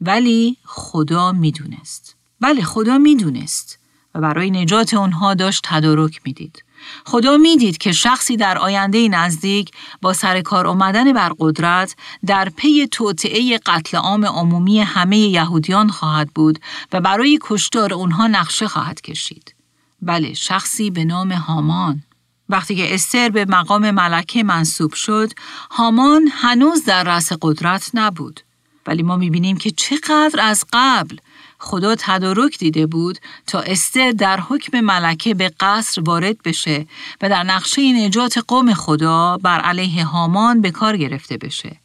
ولی 0.00 0.56
خدا 0.64 1.32
می‌دونست. 1.32 2.21
بله 2.42 2.62
خدا 2.62 2.98
می‌دونست 2.98 3.78
و 4.14 4.20
برای 4.20 4.50
نجات 4.50 4.94
اونها 4.94 5.34
داشت 5.34 5.62
تدارک 5.64 6.20
می‌دید. 6.24 6.64
خدا 7.04 7.36
می‌دید 7.36 7.78
که 7.78 7.92
شخصی 7.92 8.36
در 8.36 8.58
آینده 8.58 9.08
نزدیک 9.08 9.70
با 10.02 10.12
سر 10.12 10.40
کار 10.40 10.66
آمدن 10.66 11.12
بر 11.12 11.32
قدرت 11.38 11.96
در 12.26 12.48
پی 12.48 12.86
توطعه 12.86 13.58
قتل 13.58 13.96
عام 13.96 14.24
عمومی 14.24 14.80
همه 14.80 15.18
یهودیان 15.18 15.88
خواهد 15.88 16.30
بود 16.34 16.58
و 16.92 17.00
برای 17.00 17.38
کشتار 17.42 17.94
اونها 17.94 18.26
نقشه 18.26 18.68
خواهد 18.68 19.00
کشید. 19.00 19.54
بله 20.02 20.34
شخصی 20.34 20.90
به 20.90 21.04
نام 21.04 21.32
هامان 21.32 22.02
وقتی 22.48 22.76
که 22.76 22.94
استر 22.94 23.28
به 23.28 23.44
مقام 23.44 23.90
ملکه 23.90 24.42
منصوب 24.42 24.94
شد، 24.94 25.32
هامان 25.70 26.28
هنوز 26.32 26.84
در 26.84 27.02
رأس 27.02 27.32
قدرت 27.42 27.90
نبود. 27.94 28.40
ولی 28.86 29.02
ما 29.02 29.16
می‌بینیم 29.16 29.56
که 29.56 29.70
چقدر 29.70 30.40
از 30.42 30.64
قبل 30.72 31.16
خدا 31.62 31.94
تدارک 31.98 32.58
دیده 32.58 32.86
بود 32.86 33.18
تا 33.46 33.60
استر 33.60 34.10
در 34.10 34.40
حکم 34.40 34.80
ملکه 34.80 35.34
به 35.34 35.52
قصر 35.60 36.00
وارد 36.00 36.42
بشه 36.42 36.86
و 37.22 37.28
در 37.28 37.42
نقشه 37.42 37.92
نجات 37.92 38.38
قوم 38.48 38.74
خدا 38.74 39.36
بر 39.36 39.60
علیه 39.60 40.04
هامان 40.04 40.60
به 40.60 40.70
کار 40.70 40.96
گرفته 40.96 41.36
بشه. 41.36 41.76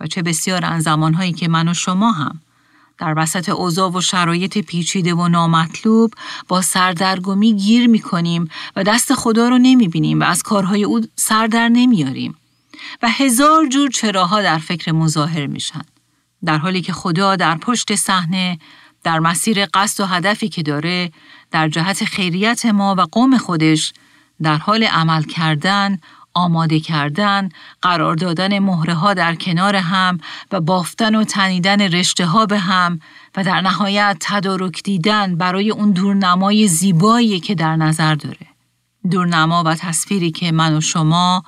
و 0.00 0.06
چه 0.06 0.22
بسیار 0.22 0.64
از 0.64 0.82
زمانهایی 0.82 1.32
که 1.32 1.48
من 1.48 1.68
و 1.68 1.74
شما 1.74 2.12
هم 2.12 2.40
در 2.98 3.14
وسط 3.16 3.48
اوضاع 3.48 3.90
و 3.90 4.00
شرایط 4.00 4.58
پیچیده 4.58 5.14
و 5.14 5.28
نامطلوب 5.28 6.14
با 6.48 6.62
سردرگمی 6.62 7.54
گیر 7.54 7.86
می 7.86 7.98
کنیم 7.98 8.50
و 8.76 8.84
دست 8.84 9.14
خدا 9.14 9.48
رو 9.48 9.58
نمی 9.58 9.88
بینیم 9.88 10.20
و 10.20 10.24
از 10.24 10.42
کارهای 10.42 10.84
او 10.84 11.00
سردر 11.16 11.68
نمیاریم 11.68 12.36
و 13.02 13.10
هزار 13.10 13.66
جور 13.66 13.90
چراها 13.90 14.42
در 14.42 14.58
فکر 14.58 14.92
مظاهر 14.92 15.46
میشن. 15.46 15.82
در 16.44 16.58
حالی 16.58 16.80
که 16.80 16.92
خدا 16.92 17.36
در 17.36 17.58
پشت 17.58 17.94
صحنه 17.94 18.58
در 19.04 19.18
مسیر 19.18 19.66
قصد 19.74 20.04
و 20.04 20.06
هدفی 20.06 20.48
که 20.48 20.62
داره 20.62 21.12
در 21.50 21.68
جهت 21.68 22.04
خیریت 22.04 22.66
ما 22.66 22.94
و 22.98 23.00
قوم 23.00 23.38
خودش 23.38 23.92
در 24.42 24.56
حال 24.56 24.84
عمل 24.84 25.22
کردن، 25.22 25.98
آماده 26.34 26.80
کردن، 26.80 27.48
قرار 27.82 28.14
دادن 28.14 28.58
مهره 28.58 28.94
ها 28.94 29.14
در 29.14 29.34
کنار 29.34 29.76
هم 29.76 30.18
و 30.52 30.60
بافتن 30.60 31.14
و 31.14 31.24
تنیدن 31.24 31.80
رشته 31.80 32.26
ها 32.26 32.46
به 32.46 32.58
هم 32.58 33.00
و 33.36 33.44
در 33.44 33.60
نهایت 33.60 34.16
تدارک 34.20 34.82
دیدن 34.82 35.36
برای 35.36 35.70
اون 35.70 35.90
دورنمای 35.90 36.68
زیبایی 36.68 37.40
که 37.40 37.54
در 37.54 37.76
نظر 37.76 38.14
داره. 38.14 38.46
دورنما 39.10 39.62
و 39.66 39.74
تصویری 39.74 40.30
که 40.30 40.52
من 40.52 40.76
و 40.76 40.80
شما 40.80 41.44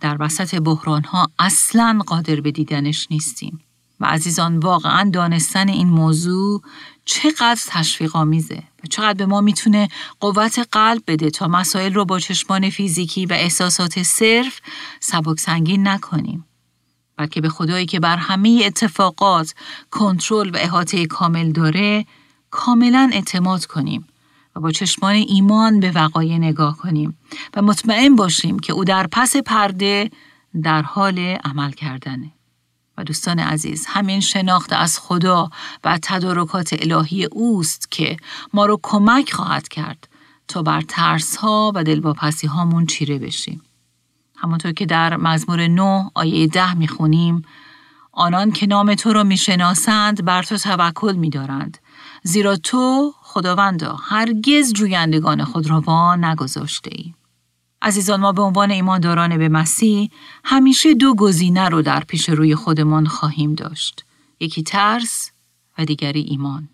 در 0.00 0.16
وسط 0.20 0.54
بحران 0.54 1.04
ها 1.04 1.30
اصلا 1.38 1.98
قادر 2.06 2.40
به 2.40 2.50
دیدنش 2.50 3.06
نیستیم. 3.10 3.60
و 4.00 4.06
عزیزان 4.06 4.58
واقعا 4.58 5.10
دانستن 5.12 5.68
این 5.68 5.88
موضوع 5.88 6.62
چقدر 7.04 7.60
تشویق 7.68 8.16
آمیزه 8.16 8.62
و 8.84 8.86
چقدر 8.86 9.14
به 9.14 9.26
ما 9.26 9.40
می‌تونه 9.40 9.88
قوت 10.20 10.68
قلب 10.72 11.02
بده 11.06 11.30
تا 11.30 11.48
مسائل 11.48 11.94
رو 11.94 12.04
با 12.04 12.18
چشمان 12.18 12.70
فیزیکی 12.70 13.26
و 13.26 13.32
احساسات 13.32 14.02
صرف 14.02 14.60
سبک 15.00 15.40
سنگین 15.40 15.88
نکنیم. 15.88 16.44
بلکه 17.16 17.40
به 17.40 17.48
خدایی 17.48 17.86
که 17.86 18.00
بر 18.00 18.16
همه 18.16 18.62
اتفاقات 18.66 19.54
کنترل 19.90 20.50
و 20.50 20.56
احاطه 20.56 21.06
کامل 21.06 21.52
داره 21.52 22.06
کاملا 22.50 23.10
اعتماد 23.12 23.66
کنیم 23.66 24.06
و 24.56 24.60
با 24.60 24.70
چشمان 24.70 25.14
ایمان 25.14 25.80
به 25.80 25.90
وقایع 25.90 26.38
نگاه 26.38 26.76
کنیم 26.76 27.18
و 27.56 27.62
مطمئن 27.62 28.16
باشیم 28.16 28.58
که 28.58 28.72
او 28.72 28.84
در 28.84 29.06
پس 29.12 29.36
پرده 29.36 30.10
در 30.62 30.82
حال 30.82 31.18
عمل 31.18 31.70
کردنه. 31.70 32.30
و 32.98 33.04
دوستان 33.04 33.38
عزیز 33.38 33.86
همین 33.88 34.20
شناخت 34.20 34.72
از 34.72 34.98
خدا 34.98 35.50
و 35.84 35.98
تدارکات 36.02 36.72
الهی 36.72 37.24
اوست 37.24 37.90
که 37.90 38.16
ما 38.52 38.66
رو 38.66 38.80
کمک 38.82 39.32
خواهد 39.32 39.68
کرد 39.68 40.08
تا 40.48 40.62
بر 40.62 40.80
ترس 40.80 41.36
ها 41.36 41.72
و 41.74 41.84
دلواپسی 41.84 42.46
هامون 42.46 42.86
چیره 42.86 43.18
بشیم. 43.18 43.62
همونطور 44.36 44.72
که 44.72 44.86
در 44.86 45.16
مزمور 45.16 45.68
9 45.68 46.10
آیه 46.14 46.46
ده 46.46 46.74
می‌خونیم 46.74 47.42
آنان 48.12 48.50
که 48.52 48.66
نام 48.66 48.94
تو 48.94 49.12
رو 49.12 49.24
می‌شناسند 49.24 50.24
بر 50.24 50.42
تو 50.42 50.56
توکل 50.56 51.16
میدارند 51.16 51.78
زیرا 52.22 52.56
تو 52.56 53.14
خداوندا 53.22 53.96
هرگز 54.02 54.72
جویندگان 54.72 55.44
خود 55.44 55.70
را 55.70 55.80
وا 55.80 56.16
نگذاشته 56.16 56.90
ای. 56.94 57.14
عزیزان 57.84 58.20
ما 58.20 58.32
به 58.32 58.42
عنوان 58.42 58.70
ایمانداران 58.70 59.38
به 59.38 59.48
مسیح 59.48 60.10
همیشه 60.44 60.94
دو 60.94 61.14
گزینه 61.14 61.68
رو 61.68 61.82
در 61.82 62.00
پیش 62.00 62.28
روی 62.28 62.54
خودمان 62.54 63.06
خواهیم 63.06 63.54
داشت. 63.54 64.04
یکی 64.40 64.62
ترس 64.62 65.30
و 65.78 65.84
دیگری 65.84 66.20
ایمان. 66.20 66.68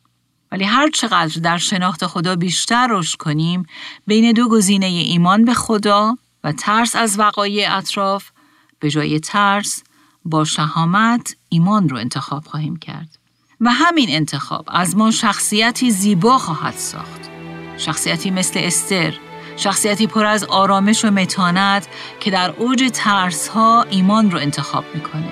ولی 0.53 0.64
هر 0.64 0.90
چقدر 0.90 1.40
در 1.40 1.59
شناخت 1.59 2.07
خدا 2.07 2.37
بیشتر 2.37 2.88
رشد 2.90 3.16
کنیم 3.16 3.66
بین 4.07 4.33
دو 4.33 4.49
گزینه 4.49 4.87
ایمان 4.87 5.44
به 5.44 5.55
خدا 5.55 6.18
و 6.44 6.53
ترس 6.53 6.96
از 6.96 7.18
وقایع 7.18 7.77
اطراف 7.77 8.31
به 8.81 8.90
جای 8.90 9.20
ترس 9.20 9.83
با 10.25 10.44
شهامت 10.44 11.37
ایمان 11.49 11.88
رو 11.88 11.96
انتخاب 11.96 12.44
خواهیم 12.44 12.77
کرد. 12.77 13.18
و 13.61 13.73
همین 13.73 14.07
انتخاب 14.11 14.64
از 14.68 14.96
ما 14.96 15.11
شخصیتی 15.11 15.90
زیبا 15.90 16.38
خواهد 16.38 16.75
ساخت. 16.75 17.31
شخصیتی 17.77 18.31
مثل 18.31 18.61
استر 18.62 19.18
شخصیتی 19.56 20.06
پر 20.06 20.24
از 20.24 20.44
آرامش 20.44 21.04
و 21.04 21.10
متانت 21.10 21.88
که 22.20 22.30
در 22.30 22.54
اوج 22.58 22.90
ترس 22.92 23.48
ها 23.48 23.86
ایمان 23.90 24.30
رو 24.30 24.38
انتخاب 24.38 24.84
می‌کنه 24.94 25.30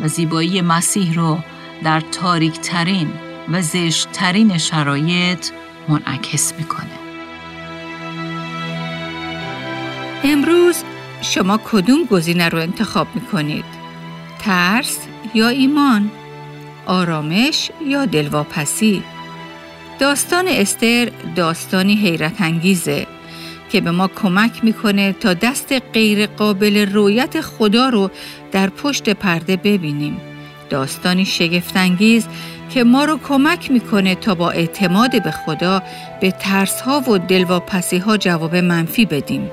و 0.00 0.08
زیبایی 0.08 0.60
مسیح 0.60 1.14
رو 1.14 1.38
در 1.84 2.00
تاریک 2.00 2.60
ترین 2.60 3.12
و 3.48 3.62
زشت 3.62 4.12
ترین 4.12 4.58
شرایط 4.58 5.50
منعکس 5.88 6.54
می‌کنه 6.58 6.90
امروز 10.24 10.76
شما 11.20 11.60
کدوم 11.64 12.04
گزینه 12.04 12.48
رو 12.48 12.58
انتخاب 12.58 13.06
می‌کنید؟ 13.14 13.64
ترس 14.38 14.98
یا 15.34 15.48
ایمان؟ 15.48 16.10
آرامش 16.86 17.70
یا 17.86 18.04
دلواپسی؟ 18.04 19.02
داستان 19.98 20.48
استر 20.48 21.10
داستانی 21.36 21.96
حیرت 21.96 22.40
انگیزه 22.40 23.06
که 23.68 23.80
به 23.80 23.90
ما 23.90 24.08
کمک 24.08 24.64
می‌کنه 24.64 25.12
تا 25.12 25.34
دست 25.34 25.74
غیر 25.92 26.26
قابل 26.26 26.92
رویت 26.92 27.40
خدا 27.40 27.88
رو 27.88 28.10
در 28.52 28.70
پشت 28.70 29.10
پرده 29.10 29.56
ببینیم. 29.56 30.20
داستانی 30.70 31.24
شگفتانگیز 31.24 32.26
که 32.70 32.84
ما 32.84 33.04
رو 33.04 33.18
کمک 33.28 33.70
می‌کنه 33.70 34.14
تا 34.14 34.34
با 34.34 34.50
اعتماد 34.50 35.22
به 35.22 35.30
خدا 35.30 35.82
به 36.20 36.30
ترس 36.30 36.80
ها 36.80 37.00
و 37.00 37.18
دلواپسی 37.18 37.98
ها 37.98 38.16
جواب 38.16 38.56
منفی 38.56 39.04
بدیم. 39.04 39.50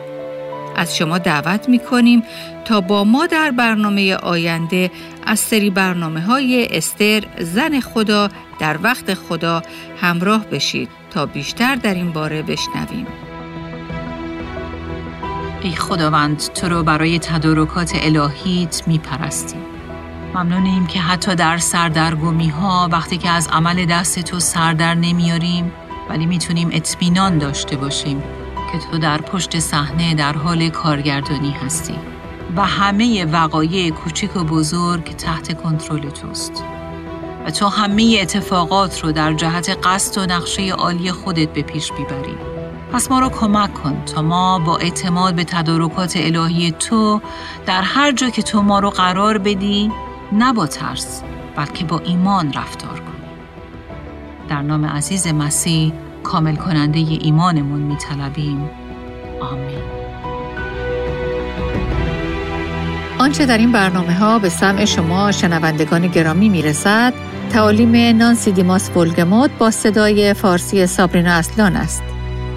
از 0.75 0.97
شما 0.97 1.17
دعوت 1.17 1.69
می‌کنیم 1.69 2.23
تا 2.65 2.81
با 2.81 3.03
ما 3.03 3.25
در 3.25 3.51
برنامه 3.51 4.15
آینده 4.15 4.91
از 5.25 5.39
سری 5.39 5.69
برنامه 5.69 6.21
های 6.21 6.67
استر 6.71 7.23
زن 7.39 7.79
خدا 7.79 8.29
در 8.59 8.77
وقت 8.83 9.13
خدا 9.13 9.63
همراه 10.01 10.45
بشید 10.45 10.89
تا 11.11 11.25
بیشتر 11.25 11.75
در 11.75 11.93
این 11.93 12.11
باره 12.11 12.41
بشنویم. 12.41 13.07
ای 15.63 15.75
خداوند 15.75 16.37
تو 16.37 16.69
رو 16.69 16.83
برای 16.83 17.19
تدارکات 17.19 17.91
الهیت 17.95 18.87
میپرستیم. 18.87 19.61
ممنونیم 20.35 20.87
که 20.87 20.99
حتی 20.99 21.35
در 21.35 21.57
سردرگمی 21.57 22.49
ها 22.49 22.89
وقتی 22.91 23.17
که 23.17 23.29
از 23.29 23.47
عمل 23.47 23.85
دست 23.85 24.19
تو 24.19 24.39
سردر 24.39 24.93
نمیاریم 24.93 25.71
ولی 26.09 26.25
می‌تونیم 26.25 26.69
اطمینان 26.71 27.37
داشته 27.37 27.75
باشیم 27.75 28.23
که 28.71 28.79
تو 28.79 28.97
در 28.97 29.17
پشت 29.17 29.59
صحنه 29.59 30.15
در 30.15 30.33
حال 30.33 30.69
کارگردانی 30.69 31.51
هستی 31.51 31.95
و 32.55 32.65
همه 32.65 33.25
وقایع 33.25 33.91
کوچک 33.91 34.35
و 34.35 34.43
بزرگ 34.43 35.15
تحت 35.15 35.61
کنترل 35.61 36.09
توست 36.09 36.63
و 37.45 37.51
تو 37.51 37.67
همه 37.67 38.17
اتفاقات 38.21 39.03
رو 39.03 39.11
در 39.11 39.33
جهت 39.33 39.77
قصد 39.83 40.17
و 40.17 40.25
نقشه 40.25 40.69
عالی 40.69 41.11
خودت 41.11 41.53
به 41.53 41.61
پیش 41.61 41.91
بیبری 41.91 42.52
پس 42.93 43.11
ما 43.11 43.19
رو 43.19 43.29
کمک 43.29 43.73
کن 43.73 44.03
تا 44.05 44.21
ما 44.21 44.59
با 44.59 44.77
اعتماد 44.77 45.35
به 45.35 45.43
تدارکات 45.43 46.13
الهی 46.15 46.71
تو 46.71 47.21
در 47.65 47.81
هر 47.81 48.11
جا 48.11 48.29
که 48.29 48.41
تو 48.41 48.61
ما 48.61 48.79
رو 48.79 48.89
قرار 48.89 49.37
بدی 49.37 49.91
نه 50.31 50.53
با 50.53 50.67
ترس 50.67 51.23
بلکه 51.55 51.85
با 51.85 51.99
ایمان 51.99 52.53
رفتار 52.53 52.99
کنیم. 52.99 53.29
در 54.49 54.61
نام 54.61 54.85
عزیز 54.85 55.27
مسیح 55.27 55.93
کامل 56.23 56.55
کننده 56.55 56.99
ی 56.99 57.19
ایمانمون 57.21 57.81
میطلبیم. 57.81 58.69
آمین. 59.41 59.83
آنچه 63.19 63.45
در 63.45 63.57
این 63.57 63.71
برنامه 63.71 64.13
ها 64.13 64.39
به 64.39 64.49
سمع 64.49 64.85
شما 64.85 65.31
شنوندگان 65.31 66.07
گرامی 66.07 66.49
می‌رسد 66.49 67.13
تعالیم 67.49 68.17
نانسی 68.17 68.51
دیماس 68.51 68.89
بولگموت 68.89 69.51
با 69.59 69.71
صدای 69.71 70.33
فارسی 70.33 70.87
سابرینا 70.87 71.31
اصلان 71.31 71.75
است. 71.75 72.12